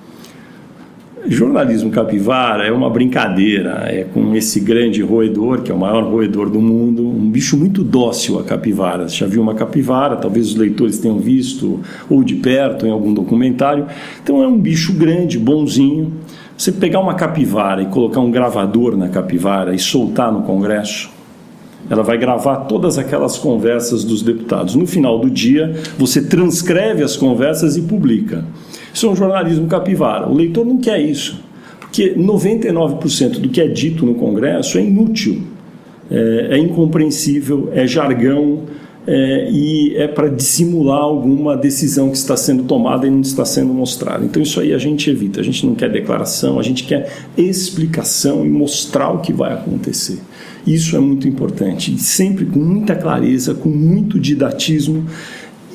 Jornalismo 1.28 1.92
capivara 1.92 2.66
é 2.66 2.72
uma 2.72 2.90
brincadeira, 2.90 3.86
é 3.88 4.04
com 4.04 4.36
esse 4.36 4.60
grande 4.60 5.04
roedor, 5.04 5.62
que 5.62 5.72
é 5.72 5.74
o 5.74 5.78
maior 5.78 6.04
roedor 6.04 6.50
do 6.50 6.60
mundo, 6.60 7.08
um 7.08 7.30
bicho 7.30 7.56
muito 7.56 7.84
dócil 7.84 8.40
a 8.40 8.44
capivara. 8.44 9.08
Você 9.08 9.18
já 9.18 9.28
viu 9.28 9.42
uma 9.42 9.54
capivara, 9.54 10.16
talvez 10.16 10.48
os 10.48 10.56
leitores 10.56 10.98
tenham 10.98 11.20
visto, 11.20 11.80
ou 12.10 12.24
de 12.24 12.36
perto, 12.36 12.88
em 12.88 12.90
algum 12.90 13.14
documentário. 13.14 13.86
Então 14.24 14.42
é 14.42 14.48
um 14.48 14.58
bicho 14.58 14.94
grande, 14.94 15.38
bonzinho. 15.38 16.12
Você 16.58 16.72
pegar 16.72 17.00
uma 17.00 17.14
capivara 17.14 17.84
e 17.84 17.86
colocar 17.86 18.20
um 18.20 18.32
gravador 18.32 18.98
na 18.98 19.08
capivara 19.08 19.76
e 19.76 19.80
soltar 19.80 20.32
no 20.32 20.42
Congresso, 20.42 21.10
ela 21.90 22.04
vai 22.04 22.18
gravar 22.18 22.56
todas 22.62 22.98
aquelas 22.98 23.38
conversas 23.38 24.04
dos 24.04 24.22
deputados. 24.22 24.76
No 24.76 24.88
final 24.88 25.20
do 25.20 25.30
dia, 25.30 25.76
você 25.98 26.22
transcreve 26.22 27.04
as 27.04 27.16
conversas 27.16 27.78
e 27.78 27.82
publica. 27.82 28.44
Isso 28.94 29.08
é 29.08 29.10
um 29.10 29.16
jornalismo 29.16 29.68
capivara. 29.68 30.28
O 30.28 30.34
leitor 30.34 30.66
não 30.66 30.78
quer 30.78 31.00
isso, 31.00 31.40
porque 31.80 32.14
99% 32.16 33.40
do 33.40 33.50
que 33.50 33.62
é 33.62 33.68
dito 33.68 34.06
no 34.06 34.16
Congresso 34.16 34.78
é 34.78 34.82
inútil, 34.82 35.42
é, 36.10 36.48
é 36.52 36.58
incompreensível, 36.58 37.70
é 37.74 37.88
jargão 37.88 38.64
é, 39.08 39.50
e 39.50 39.96
é 39.96 40.08
para 40.08 40.28
dissimular 40.28 41.00
alguma 41.00 41.58
decisão 41.58 42.10
que 42.12 42.18
está 42.18 42.38
sendo 42.38 42.64
tomada 42.64 43.08
e 43.08 43.10
não 43.10 43.22
está 43.22 43.44
sendo 43.44 43.74
mostrada. 43.74 44.24
Então, 44.24 44.42
isso 44.42 44.60
aí 44.60 44.74
a 44.74 44.78
gente 44.78 45.10
evita. 45.10 45.40
A 45.40 45.44
gente 45.44 45.66
não 45.66 45.74
quer 45.74 45.90
declaração, 45.90 46.60
a 46.60 46.64
gente 46.64 46.84
quer 46.84 47.12
explicação 47.38 48.46
e 48.46 48.50
mostrar 48.50 49.10
o 49.10 49.20
que 49.20 49.34
vai 49.34 49.54
acontecer. 49.54 50.20
Isso 50.66 50.96
é 50.96 51.00
muito 51.00 51.28
importante, 51.28 51.92
e 51.92 51.98
sempre 51.98 52.46
com 52.46 52.60
muita 52.60 52.96
clareza, 52.96 53.56
com 53.56 53.70
muito 53.70 54.20
didatismo 54.20 55.08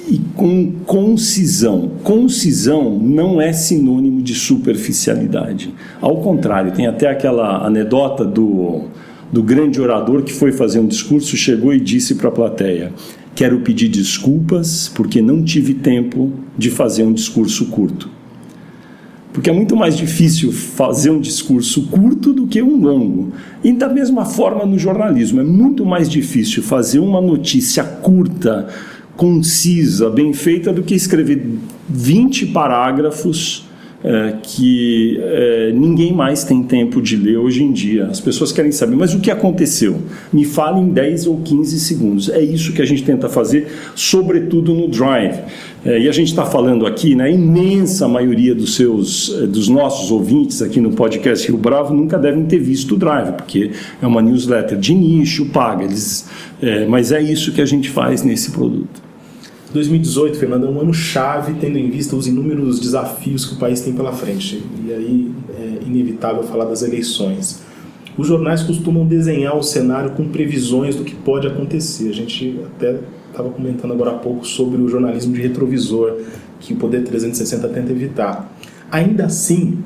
e 0.08 0.20
com 0.34 0.72
concisão. 0.84 1.90
Concisão 2.02 2.98
não 2.98 3.40
é 3.40 3.52
sinônimo 3.52 4.22
de 4.22 4.34
superficialidade. 4.34 5.74
Ao 6.00 6.16
contrário, 6.18 6.72
tem 6.72 6.86
até 6.86 7.08
aquela 7.08 7.66
anedota 7.66 8.24
do, 8.24 8.84
do 9.32 9.42
grande 9.42 9.80
orador 9.80 10.22
que 10.22 10.32
foi 10.32 10.52
fazer 10.52 10.78
um 10.78 10.86
discurso, 10.86 11.36
chegou 11.36 11.74
e 11.74 11.80
disse 11.80 12.14
para 12.14 12.28
a 12.28 12.32
plateia: 12.32 12.92
Quero 13.34 13.60
pedir 13.60 13.88
desculpas 13.88 14.88
porque 14.94 15.20
não 15.20 15.42
tive 15.42 15.74
tempo 15.74 16.32
de 16.56 16.70
fazer 16.70 17.02
um 17.02 17.12
discurso 17.12 17.66
curto. 17.66 18.16
Porque 19.36 19.50
é 19.50 19.52
muito 19.52 19.76
mais 19.76 19.94
difícil 19.94 20.50
fazer 20.50 21.10
um 21.10 21.20
discurso 21.20 21.88
curto 21.88 22.32
do 22.32 22.46
que 22.46 22.62
um 22.62 22.80
longo. 22.80 23.34
E 23.62 23.70
da 23.70 23.86
mesma 23.86 24.24
forma 24.24 24.64
no 24.64 24.78
jornalismo, 24.78 25.42
é 25.42 25.44
muito 25.44 25.84
mais 25.84 26.08
difícil 26.08 26.62
fazer 26.62 27.00
uma 27.00 27.20
notícia 27.20 27.84
curta, 27.84 28.66
concisa, 29.16 30.10
bem 30.10 30.32
feita, 30.32 30.72
do 30.72 30.82
que 30.82 30.94
escrever 30.94 31.46
20 31.88 32.46
parágrafos 32.46 33.66
é, 34.04 34.36
que 34.40 35.18
é, 35.20 35.72
ninguém 35.74 36.12
mais 36.12 36.44
tem 36.44 36.62
tempo 36.62 37.02
de 37.02 37.16
ler 37.16 37.38
hoje 37.38 37.64
em 37.64 37.72
dia. 37.72 38.06
As 38.06 38.20
pessoas 38.20 38.52
querem 38.52 38.70
saber, 38.70 38.94
mas 38.94 39.14
o 39.14 39.20
que 39.20 39.30
aconteceu? 39.32 40.00
Me 40.32 40.44
fale 40.44 40.78
em 40.80 40.90
10 40.90 41.26
ou 41.26 41.40
15 41.40 41.80
segundos. 41.80 42.28
É 42.28 42.40
isso 42.40 42.72
que 42.72 42.80
a 42.80 42.84
gente 42.84 43.02
tenta 43.02 43.28
fazer, 43.28 43.66
sobretudo 43.96 44.72
no 44.72 44.88
Drive. 44.88 45.40
É, 45.84 45.98
e 45.98 46.08
a 46.08 46.12
gente 46.12 46.28
está 46.28 46.44
falando 46.44 46.86
aqui, 46.86 47.14
né, 47.14 47.24
a 47.24 47.30
imensa 47.30 48.06
maioria 48.06 48.54
dos 48.54 48.76
seus, 48.76 49.36
é, 49.42 49.46
dos 49.46 49.68
nossos 49.68 50.10
ouvintes 50.10 50.62
aqui 50.62 50.80
no 50.80 50.92
podcast 50.92 51.46
Rio 51.48 51.58
Bravo 51.58 51.94
nunca 51.94 52.18
devem 52.18 52.44
ter 52.44 52.58
visto 52.58 52.94
o 52.94 52.96
Drive, 52.96 53.32
porque 53.32 53.70
é 54.00 54.06
uma 54.06 54.20
newsletter 54.20 54.78
de 54.78 54.94
nicho, 54.94 55.46
paga, 55.46 55.84
eles, 55.84 56.28
é, 56.60 56.86
mas 56.86 57.12
é 57.12 57.20
isso 57.20 57.52
que 57.52 57.60
a 57.60 57.66
gente 57.66 57.88
faz 57.88 58.22
nesse 58.22 58.50
produto. 58.50 59.05
2018, 59.76 60.38
Fernando, 60.38 60.66
é 60.66 60.70
um 60.70 60.80
ano 60.80 60.94
chave, 60.94 61.54
tendo 61.60 61.78
em 61.78 61.90
vista 61.90 62.16
os 62.16 62.26
inúmeros 62.26 62.80
desafios 62.80 63.44
que 63.44 63.54
o 63.54 63.58
país 63.58 63.80
tem 63.82 63.92
pela 63.92 64.10
frente. 64.10 64.62
E 64.84 64.92
aí 64.92 65.32
é 65.58 65.86
inevitável 65.86 66.42
falar 66.42 66.64
das 66.64 66.82
eleições. 66.82 67.60
Os 68.16 68.26
jornais 68.26 68.62
costumam 68.62 69.06
desenhar 69.06 69.54
o 69.54 69.62
cenário 69.62 70.12
com 70.12 70.26
previsões 70.28 70.96
do 70.96 71.04
que 71.04 71.14
pode 71.14 71.46
acontecer. 71.46 72.08
A 72.08 72.14
gente 72.14 72.58
até 72.64 72.98
estava 73.30 73.50
comentando 73.50 73.92
agora 73.92 74.12
há 74.12 74.14
pouco 74.14 74.46
sobre 74.46 74.80
o 74.80 74.88
jornalismo 74.88 75.34
de 75.34 75.42
retrovisor, 75.42 76.22
que 76.58 76.72
o 76.72 76.76
Poder 76.76 77.04
360 77.04 77.68
tenta 77.68 77.92
evitar. 77.92 78.50
Ainda 78.90 79.26
assim, 79.26 79.78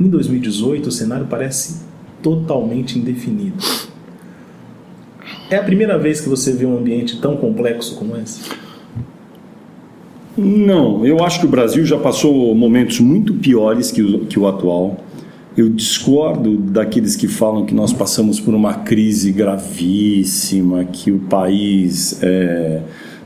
em 0.00 0.08
2018, 0.08 0.88
o 0.88 0.92
cenário 0.92 1.26
parece 1.28 1.80
totalmente 2.22 2.96
indefinido. 2.96 3.56
É 5.50 5.56
a 5.56 5.62
primeira 5.64 5.98
vez 5.98 6.20
que 6.20 6.28
você 6.28 6.52
vê 6.52 6.64
um 6.64 6.78
ambiente 6.78 7.20
tão 7.20 7.36
complexo 7.36 7.96
como 7.96 8.16
esse? 8.16 8.62
Não, 10.36 11.04
eu 11.04 11.22
acho 11.22 11.40
que 11.40 11.46
o 11.46 11.48
Brasil 11.48 11.84
já 11.84 11.98
passou 11.98 12.54
momentos 12.54 13.00
muito 13.00 13.34
piores 13.34 13.90
que 13.90 14.02
o, 14.02 14.20
que 14.20 14.38
o 14.38 14.46
atual. 14.46 15.04
Eu 15.54 15.68
discordo 15.68 16.56
daqueles 16.56 17.14
que 17.14 17.28
falam 17.28 17.66
que 17.66 17.74
nós 17.74 17.92
passamos 17.92 18.40
por 18.40 18.54
uma 18.54 18.72
crise 18.72 19.30
gravíssima, 19.30 20.84
que 20.84 21.10
o 21.10 21.18
país 21.18 22.12
está 22.12 22.26
é, 22.26 22.82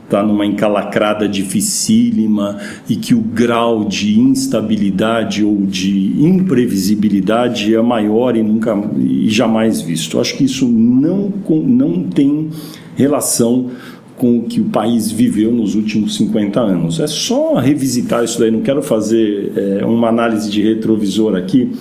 tá 0.09 0.23
numa 0.23 0.45
encalacrada 0.45 1.27
dificílima 1.29 2.57
e 2.89 2.97
que 2.97 3.15
o 3.15 3.21
grau 3.21 3.85
de 3.85 4.19
instabilidade 4.19 5.41
ou 5.41 5.65
de 5.65 6.21
imprevisibilidade 6.21 7.73
é 7.73 7.81
maior 7.81 8.35
e 8.35 8.43
nunca 8.43 8.77
e 8.97 9.29
jamais 9.29 9.79
visto. 9.79 10.19
Acho 10.19 10.35
que 10.35 10.43
isso 10.43 10.67
não, 10.67 11.31
não 11.49 12.03
tem 12.03 12.49
relação 12.97 13.69
com 14.17 14.39
o 14.39 14.43
que 14.43 14.59
o 14.59 14.65
país 14.65 15.11
viveu 15.11 15.51
nos 15.51 15.75
últimos 15.75 16.15
50 16.15 16.59
anos. 16.59 16.99
É 16.99 17.07
só 17.07 17.55
revisitar 17.55 18.23
isso 18.23 18.39
daí, 18.39 18.51
não 18.51 18.61
quero 18.61 18.81
fazer 18.81 19.53
é, 19.55 19.85
uma 19.85 20.09
análise 20.09 20.49
de 20.49 20.61
retrovisor 20.61 21.35
aqui, 21.35 21.71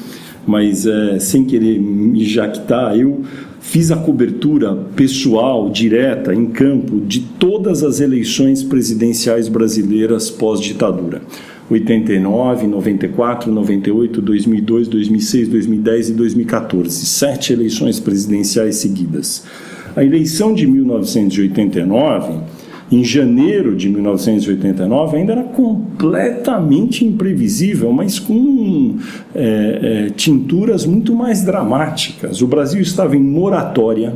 mas 0.47 0.87
é, 0.87 1.19
sem 1.19 1.45
querer 1.45 1.81
me 1.81 2.25
jactar, 2.25 2.97
eu 2.97 3.23
fiz 3.59 3.91
a 3.91 3.97
cobertura 3.97 4.77
pessoal, 4.95 5.71
direta, 5.71 6.33
em 6.33 6.47
campo, 6.47 7.01
de 7.01 7.21
todas 7.21 7.83
as 7.83 8.01
eleições 8.01 8.63
presidenciais 8.63 9.49
brasileiras 9.49 10.31
pós-ditadura. 10.31 11.23
89, 11.69 12.69
94, 12.69 13.51
98, 13.51 14.23
2002, 14.23 14.89
2006, 14.89 15.49
2010 15.49 16.11
e 16.11 16.13
2014. 16.13 17.07
Sete 17.07 17.53
eleições 17.53 17.99
presidenciais 17.99 18.77
seguidas. 18.77 19.45
A 19.97 20.05
eleição 20.05 20.53
de 20.53 20.67
1989, 20.67 22.35
em 22.93 23.03
janeiro 23.03 23.75
de 23.75 23.89
1989, 23.89 25.17
ainda 25.17 25.33
era 25.33 25.43
completamente 25.43 27.03
imprevisível, 27.03 27.91
mas 27.91 28.19
com 28.19 28.97
é, 29.35 30.07
é, 30.07 30.11
tinturas 30.11 30.85
muito 30.85 31.15
mais 31.15 31.43
dramáticas. 31.43 32.43
O 32.43 32.47
Brasil 32.47 32.83
estava 32.83 33.17
em 33.17 33.23
moratória, 33.23 34.15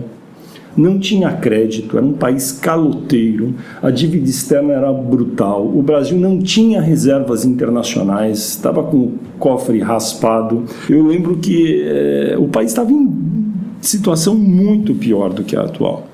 não 0.77 0.99
tinha 0.99 1.33
crédito, 1.33 1.97
era 1.97 2.05
um 2.05 2.13
país 2.13 2.53
caloteiro, 2.53 3.55
a 3.83 3.91
dívida 3.91 4.29
externa 4.29 4.75
era 4.75 4.93
brutal, 4.93 5.67
o 5.67 5.83
Brasil 5.83 6.19
não 6.19 6.39
tinha 6.39 6.83
reservas 6.83 7.47
internacionais, 7.47 8.51
estava 8.51 8.83
com 8.83 8.99
o 8.99 9.13
cofre 9.39 9.79
raspado. 9.79 10.65
Eu 10.91 11.07
lembro 11.07 11.39
que 11.39 11.83
é, 11.83 12.37
o 12.39 12.49
país 12.49 12.71
estava 12.71 12.93
em 12.93 13.40
situação 13.81 14.35
muito 14.35 14.95
pior 14.95 15.33
do 15.33 15.45
que 15.45 15.57
a 15.57 15.63
atual. 15.63 16.11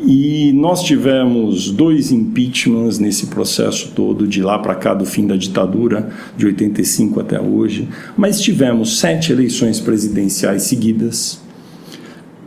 E 0.00 0.52
nós 0.52 0.84
tivemos 0.84 1.70
dois 1.70 2.12
impeachments 2.12 3.00
nesse 3.00 3.26
processo 3.26 3.90
todo, 3.96 4.28
de 4.28 4.40
lá 4.40 4.56
para 4.58 4.76
cá, 4.76 4.94
do 4.94 5.04
fim 5.04 5.26
da 5.26 5.34
ditadura, 5.34 6.10
de 6.36 6.46
85 6.46 7.18
até 7.18 7.40
hoje, 7.40 7.88
mas 8.16 8.40
tivemos 8.40 9.00
sete 9.00 9.32
eleições 9.32 9.80
presidenciais 9.80 10.62
seguidas, 10.62 11.40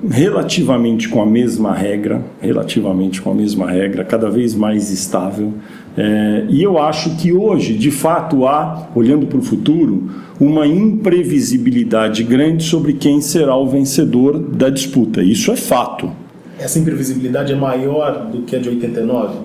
relativamente 0.10 1.10
com 1.10 1.22
a 1.22 1.26
mesma 1.26 1.76
regra, 1.76 2.24
relativamente 2.40 3.22
com 3.22 3.32
a 3.32 3.36
mesma 3.36 3.70
regra, 3.70 4.06
cada 4.06 4.30
vez 4.30 4.56
mais 4.56 4.90
estável. 4.90 5.54
É, 5.98 6.46
e 6.50 6.64
eu 6.64 6.78
acho 6.78 7.16
que 7.18 7.34
hoje, 7.34 7.74
de 7.74 7.92
fato, 7.92 8.48
há, 8.48 8.88
olhando 8.96 9.28
para 9.28 9.38
o 9.38 9.42
futuro, 9.42 10.10
uma 10.40 10.66
imprevisibilidade 10.66 12.24
grande 12.24 12.64
sobre 12.64 12.94
quem 12.94 13.20
será 13.20 13.56
o 13.56 13.68
vencedor 13.68 14.40
da 14.40 14.70
disputa. 14.70 15.22
Isso 15.22 15.52
é 15.52 15.56
fato. 15.56 16.10
Essa 16.58 16.80
imprevisibilidade 16.80 17.52
é 17.52 17.56
maior 17.56 18.28
do 18.32 18.44
que 18.44 18.56
a 18.56 18.60
de 18.60 18.70
89? 18.70 19.40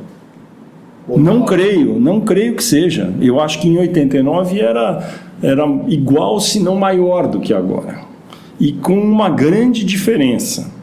Ou 1.09 1.19
não, 1.19 1.39
não 1.39 1.47
creio, 1.47 1.99
não 1.99 2.21
creio 2.21 2.55
que 2.55 2.63
seja. 2.63 3.13
Eu 3.21 3.41
acho 3.41 3.61
que 3.61 3.69
em 3.69 3.79
89 3.79 4.61
era, 4.61 5.09
era 5.43 5.65
igual, 5.89 6.41
se 6.41 6.61
não 6.61 6.77
maior 6.77 7.27
do 7.27 7.41
que 7.41 7.55
agora. 7.55 8.01
E 8.59 8.73
com 8.73 8.99
uma 8.99 9.29
grande 9.29 9.85
diferença. 9.85 10.76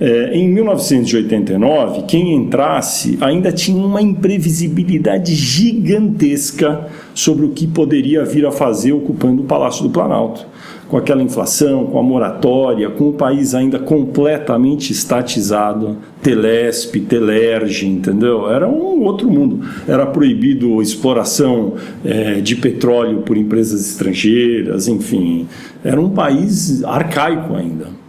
É, 0.00 0.36
em 0.36 0.48
1989, 0.48 2.02
quem 2.02 2.34
entrasse 2.34 3.16
ainda 3.20 3.52
tinha 3.52 3.84
uma 3.84 4.02
imprevisibilidade 4.02 5.34
gigantesca 5.34 6.88
sobre 7.14 7.46
o 7.46 7.50
que 7.50 7.66
poderia 7.66 8.24
vir 8.24 8.44
a 8.44 8.50
fazer 8.50 8.92
ocupando 8.92 9.42
o 9.42 9.44
Palácio 9.44 9.84
do 9.84 9.90
Planalto. 9.90 10.46
Com 10.88 10.96
aquela 10.98 11.22
inflação, 11.22 11.86
com 11.86 11.98
a 11.98 12.02
moratória, 12.02 12.90
com 12.90 13.08
o 13.08 13.12
país 13.12 13.54
ainda 13.54 13.78
completamente 13.78 14.92
estatizado, 14.92 15.96
Telesp, 16.22 17.00
Telerge, 17.00 17.86
entendeu? 17.86 18.50
Era 18.50 18.68
um 18.68 19.02
outro 19.02 19.30
mundo. 19.30 19.66
Era 19.88 20.04
proibido 20.06 20.82
exploração 20.82 21.74
é, 22.04 22.40
de 22.40 22.56
petróleo 22.56 23.22
por 23.22 23.36
empresas 23.36 23.88
estrangeiras, 23.90 24.86
enfim. 24.86 25.46
Era 25.82 26.00
um 26.00 26.10
país 26.10 26.84
arcaico 26.84 27.54
ainda. 27.54 28.03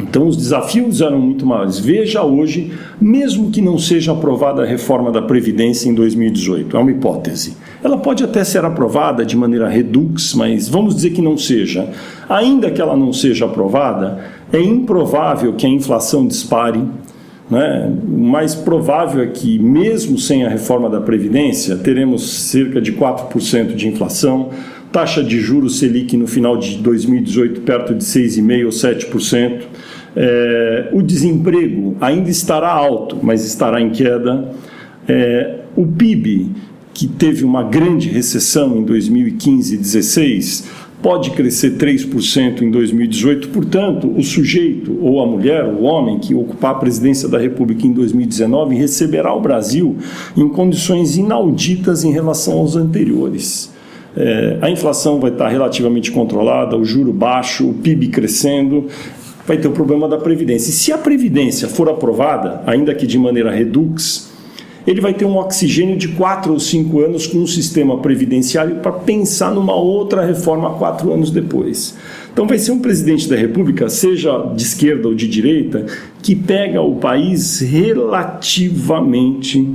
Então 0.00 0.26
os 0.26 0.36
desafios 0.36 1.00
eram 1.00 1.20
muito 1.20 1.44
maiores. 1.44 1.78
Veja 1.78 2.22
hoje, 2.22 2.72
mesmo 3.00 3.50
que 3.50 3.60
não 3.60 3.78
seja 3.78 4.12
aprovada 4.12 4.62
a 4.62 4.66
reforma 4.66 5.12
da 5.12 5.22
Previdência 5.22 5.88
em 5.88 5.94
2018, 5.94 6.76
é 6.76 6.80
uma 6.80 6.90
hipótese. 6.90 7.56
Ela 7.82 7.98
pode 7.98 8.24
até 8.24 8.42
ser 8.42 8.64
aprovada 8.64 9.24
de 9.24 9.36
maneira 9.36 9.68
redux, 9.68 10.34
mas 10.34 10.68
vamos 10.68 10.94
dizer 10.94 11.10
que 11.10 11.22
não 11.22 11.36
seja. 11.36 11.88
Ainda 12.28 12.70
que 12.70 12.80
ela 12.80 12.96
não 12.96 13.12
seja 13.12 13.44
aprovada, 13.44 14.18
é 14.52 14.60
improvável 14.60 15.52
que 15.52 15.66
a 15.66 15.68
inflação 15.68 16.26
dispare. 16.26 16.82
Né? 17.50 17.92
O 18.06 18.18
mais 18.18 18.54
provável 18.54 19.22
é 19.22 19.26
que, 19.26 19.58
mesmo 19.58 20.18
sem 20.18 20.44
a 20.44 20.48
reforma 20.48 20.88
da 20.88 21.00
Previdência, 21.00 21.76
teremos 21.76 22.28
cerca 22.28 22.80
de 22.80 22.92
4% 22.92 23.74
de 23.74 23.88
inflação, 23.88 24.50
taxa 24.92 25.22
de 25.22 25.40
juros 25.40 25.78
Selic 25.78 26.16
no 26.16 26.26
final 26.26 26.56
de 26.56 26.76
2018 26.78 27.60
perto 27.60 27.94
de 27.94 28.04
6,5% 28.04 28.64
ou 28.64 28.70
7%. 28.70 29.62
É, 30.16 30.88
o 30.92 31.02
desemprego 31.02 31.96
ainda 32.00 32.30
estará 32.30 32.70
alto, 32.70 33.18
mas 33.22 33.44
estará 33.44 33.80
em 33.80 33.90
queda. 33.90 34.50
É, 35.08 35.60
o 35.76 35.86
PIB, 35.86 36.50
que 36.92 37.06
teve 37.06 37.44
uma 37.44 37.62
grande 37.62 38.08
recessão 38.08 38.76
em 38.76 38.84
2015 38.84 39.74
e 39.74 39.76
2016, 39.78 40.68
pode 41.02 41.30
crescer 41.30 41.76
3% 41.76 42.62
em 42.62 42.70
2018. 42.70 43.48
Portanto, 43.48 44.12
o 44.14 44.22
sujeito, 44.22 44.98
ou 45.00 45.22
a 45.22 45.26
mulher, 45.26 45.64
o 45.64 45.82
homem 45.82 46.18
que 46.18 46.34
ocupar 46.34 46.72
a 46.72 46.78
presidência 46.78 47.28
da 47.28 47.38
República 47.38 47.86
em 47.86 47.92
2019 47.92 48.74
receberá 48.76 49.32
o 49.34 49.40
Brasil 49.40 49.96
em 50.36 50.48
condições 50.48 51.16
inauditas 51.16 52.04
em 52.04 52.12
relação 52.12 52.58
aos 52.58 52.76
anteriores. 52.76 53.72
É, 54.16 54.58
a 54.60 54.68
inflação 54.68 55.20
vai 55.20 55.30
estar 55.30 55.48
relativamente 55.48 56.10
controlada, 56.10 56.76
o 56.76 56.84
juro 56.84 57.12
baixo, 57.12 57.68
o 57.68 57.74
PIB 57.74 58.08
crescendo, 58.08 58.86
vai 59.50 59.58
ter 59.58 59.66
o 59.66 59.72
problema 59.72 60.08
da 60.08 60.16
Previdência. 60.16 60.70
E 60.70 60.72
se 60.72 60.92
a 60.92 60.98
Previdência 60.98 61.66
for 61.66 61.88
aprovada, 61.88 62.62
ainda 62.66 62.94
que 62.94 63.04
de 63.04 63.18
maneira 63.18 63.50
redux, 63.50 64.30
ele 64.86 65.00
vai 65.00 65.12
ter 65.12 65.24
um 65.24 65.36
oxigênio 65.36 65.96
de 65.96 66.06
quatro 66.06 66.52
ou 66.52 66.60
cinco 66.60 67.00
anos 67.00 67.26
com 67.26 67.38
um 67.38 67.46
sistema 67.48 67.98
previdenciário 67.98 68.76
para 68.76 68.92
pensar 68.92 69.52
numa 69.52 69.74
outra 69.74 70.24
reforma 70.24 70.74
quatro 70.74 71.12
anos 71.12 71.32
depois. 71.32 71.96
Então 72.32 72.46
vai 72.46 72.60
ser 72.60 72.70
um 72.70 72.78
presidente 72.78 73.28
da 73.28 73.34
República, 73.34 73.88
seja 73.88 74.38
de 74.54 74.62
esquerda 74.62 75.08
ou 75.08 75.16
de 75.16 75.26
direita, 75.26 75.84
que 76.22 76.36
pega 76.36 76.80
o 76.80 76.94
país 76.94 77.58
relativamente 77.58 79.68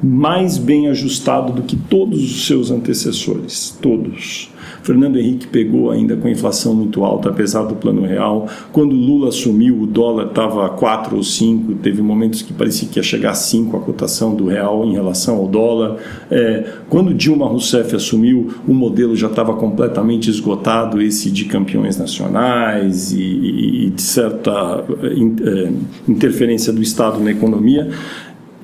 mais 0.00 0.56
bem 0.56 0.86
ajustado 0.86 1.52
do 1.52 1.62
que 1.62 1.74
todos 1.74 2.22
os 2.22 2.46
seus 2.46 2.70
antecessores, 2.70 3.76
todos. 3.82 4.52
Fernando 4.86 5.18
Henrique 5.18 5.48
pegou 5.48 5.90
ainda 5.90 6.16
com 6.16 6.28
a 6.28 6.30
inflação 6.30 6.72
muito 6.72 7.04
alta, 7.04 7.30
apesar 7.30 7.64
do 7.64 7.74
plano 7.74 8.02
real. 8.02 8.46
Quando 8.70 8.94
Lula 8.94 9.30
assumiu, 9.30 9.82
o 9.82 9.84
dólar 9.86 10.28
estava 10.28 10.68
4 10.68 11.16
ou 11.16 11.24
5, 11.24 11.74
teve 11.82 12.00
momentos 12.00 12.40
que 12.40 12.52
parecia 12.52 12.88
que 12.88 13.00
ia 13.00 13.02
chegar 13.02 13.30
a 13.30 13.34
5 13.34 13.76
a 13.76 13.80
cotação 13.80 14.32
do 14.32 14.46
real 14.46 14.84
em 14.84 14.92
relação 14.92 15.38
ao 15.38 15.48
dólar. 15.48 15.96
É, 16.30 16.64
quando 16.88 17.12
Dilma 17.12 17.48
Rousseff 17.48 17.96
assumiu, 17.96 18.54
o 18.66 18.72
modelo 18.72 19.16
já 19.16 19.26
estava 19.26 19.54
completamente 19.54 20.30
esgotado, 20.30 21.02
esse 21.02 21.32
de 21.32 21.46
campeões 21.46 21.96
nacionais 21.96 23.10
e, 23.10 23.86
e 23.86 23.90
de 23.90 24.02
certa 24.02 24.84
é, 25.02 25.72
interferência 26.08 26.72
do 26.72 26.80
Estado 26.80 27.18
na 27.18 27.32
economia. 27.32 27.90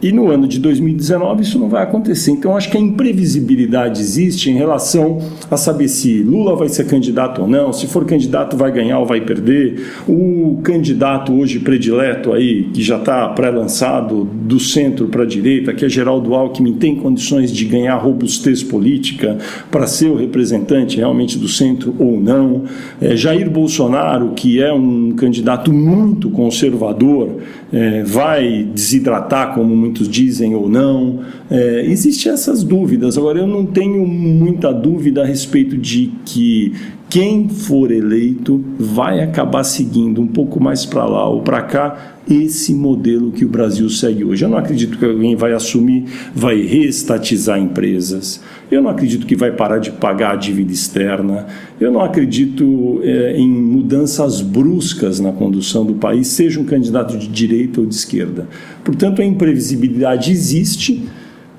E 0.02 0.10
no 0.10 0.28
ano 0.30 0.48
de 0.48 0.58
2019 0.58 1.42
isso 1.42 1.58
não 1.60 1.68
vai 1.68 1.84
acontecer. 1.84 2.32
Então 2.32 2.56
acho 2.56 2.68
que 2.68 2.76
a 2.76 2.80
imprevisibilidade 2.80 4.00
existe 4.00 4.50
em 4.50 4.54
relação 4.54 5.18
a 5.48 5.56
saber 5.56 5.86
se 5.86 6.24
Lula 6.24 6.56
vai 6.56 6.68
ser 6.68 6.88
candidato 6.88 7.42
ou 7.42 7.46
não, 7.46 7.72
se 7.72 7.86
for 7.86 8.04
candidato 8.04 8.56
vai 8.56 8.72
ganhar 8.72 8.98
ou 8.98 9.06
vai 9.06 9.20
perder. 9.20 9.80
O 10.08 10.58
candidato 10.64 11.32
hoje 11.32 11.60
predileto 11.60 12.32
aí, 12.32 12.64
que 12.74 12.82
já 12.82 12.96
está 12.96 13.28
pré-lançado 13.28 14.24
do 14.24 14.58
centro 14.58 15.06
para 15.06 15.22
a 15.22 15.26
direita, 15.26 15.72
que 15.72 15.84
é 15.84 15.88
Geraldo 15.88 16.34
Alckmin, 16.34 16.74
tem 16.74 16.96
condições 16.96 17.52
de 17.52 17.64
ganhar 17.64 17.96
robustez 17.96 18.60
política 18.60 19.38
para 19.70 19.86
ser 19.86 20.08
o 20.08 20.16
representante 20.16 20.96
realmente 20.96 21.38
do 21.38 21.46
centro 21.46 21.94
ou 21.98 22.20
não. 22.20 22.64
É, 23.00 23.14
Jair 23.14 23.48
Bolsonaro, 23.48 24.30
que 24.30 24.60
é 24.60 24.72
um 24.72 25.12
candidato 25.12 25.72
muito 25.72 26.28
conservador, 26.30 27.36
é, 27.72 28.02
vai 28.02 28.64
desidratar, 28.64 29.54
como 29.54 29.74
muitos 29.74 30.06
dizem, 30.08 30.54
ou 30.54 30.68
não. 30.68 31.20
É, 31.50 31.84
Existem 31.86 32.32
essas 32.32 32.62
dúvidas. 32.62 33.16
Agora, 33.16 33.38
eu 33.38 33.46
não 33.46 33.64
tenho 33.64 34.06
muita 34.06 34.72
dúvida 34.72 35.22
a 35.22 35.24
respeito 35.24 35.76
de 35.78 36.12
que 36.24 36.74
quem 37.12 37.46
for 37.46 37.92
eleito 37.92 38.64
vai 38.78 39.20
acabar 39.20 39.64
seguindo 39.64 40.22
um 40.22 40.26
pouco 40.26 40.58
mais 40.58 40.86
para 40.86 41.04
lá 41.04 41.28
ou 41.28 41.42
para 41.42 41.60
cá 41.60 42.16
esse 42.26 42.72
modelo 42.72 43.30
que 43.30 43.44
o 43.44 43.48
Brasil 43.48 43.86
segue 43.90 44.24
hoje. 44.24 44.46
Eu 44.46 44.48
não 44.48 44.56
acredito 44.56 44.96
que 44.96 45.04
alguém 45.04 45.36
vai 45.36 45.52
assumir, 45.52 46.06
vai 46.34 46.62
reestatizar 46.62 47.58
empresas. 47.58 48.40
Eu 48.70 48.80
não 48.80 48.88
acredito 48.88 49.26
que 49.26 49.36
vai 49.36 49.52
parar 49.52 49.76
de 49.76 49.90
pagar 49.90 50.32
a 50.32 50.36
dívida 50.36 50.72
externa. 50.72 51.48
Eu 51.78 51.92
não 51.92 52.00
acredito 52.00 53.02
é, 53.02 53.36
em 53.36 53.46
mudanças 53.46 54.40
bruscas 54.40 55.20
na 55.20 55.32
condução 55.32 55.84
do 55.84 55.96
país, 55.96 56.28
seja 56.28 56.58
um 56.58 56.64
candidato 56.64 57.18
de 57.18 57.28
direita 57.28 57.78
ou 57.78 57.86
de 57.86 57.94
esquerda. 57.94 58.48
Portanto, 58.82 59.20
a 59.20 59.24
imprevisibilidade 59.24 60.32
existe 60.32 61.04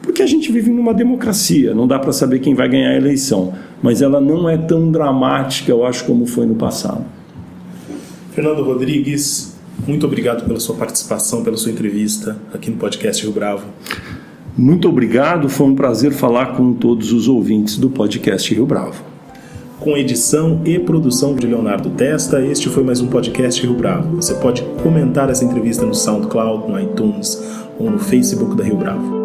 porque 0.03 0.21
a 0.21 0.27
gente 0.27 0.51
vive 0.51 0.69
numa 0.69 0.93
democracia, 0.93 1.73
não 1.73 1.87
dá 1.87 1.97
para 1.97 2.11
saber 2.11 2.39
quem 2.39 2.53
vai 2.53 2.67
ganhar 2.67 2.89
a 2.89 2.97
eleição, 2.97 3.53
mas 3.83 4.01
ela 4.01 4.21
não 4.21 4.49
é 4.49 4.57
tão 4.57 4.89
dramática, 4.89 5.69
eu 5.69 5.85
acho, 5.85 6.05
como 6.05 6.25
foi 6.25 6.45
no 6.45 6.55
passado. 6.55 7.03
Fernando 8.31 8.63
Rodrigues, 8.63 9.55
muito 9.85 10.07
obrigado 10.07 10.45
pela 10.45 10.59
sua 10.59 10.75
participação, 10.75 11.43
pela 11.43 11.57
sua 11.57 11.71
entrevista 11.71 12.37
aqui 12.53 12.71
no 12.71 12.77
podcast 12.77 13.21
Rio 13.21 13.33
Bravo. 13.33 13.65
Muito 14.57 14.87
obrigado, 14.87 15.49
foi 15.49 15.67
um 15.67 15.75
prazer 15.75 16.13
falar 16.13 16.55
com 16.55 16.73
todos 16.73 17.11
os 17.11 17.27
ouvintes 17.27 17.77
do 17.77 17.89
podcast 17.89 18.53
Rio 18.53 18.65
Bravo. 18.65 19.03
Com 19.79 19.97
edição 19.97 20.61
e 20.63 20.79
produção 20.79 21.35
de 21.35 21.45
Leonardo 21.45 21.89
Testa, 21.89 22.39
este 22.41 22.69
foi 22.69 22.83
mais 22.83 23.01
um 23.01 23.07
podcast 23.07 23.61
Rio 23.61 23.73
Bravo. 23.73 24.15
Você 24.15 24.33
pode 24.35 24.63
comentar 24.81 25.29
essa 25.29 25.43
entrevista 25.43 25.85
no 25.85 25.93
SoundCloud, 25.93 26.71
no 26.71 26.79
iTunes 26.79 27.43
ou 27.77 27.91
no 27.91 27.99
Facebook 27.99 28.55
da 28.55 28.63
Rio 28.63 28.77
Bravo. 28.77 29.22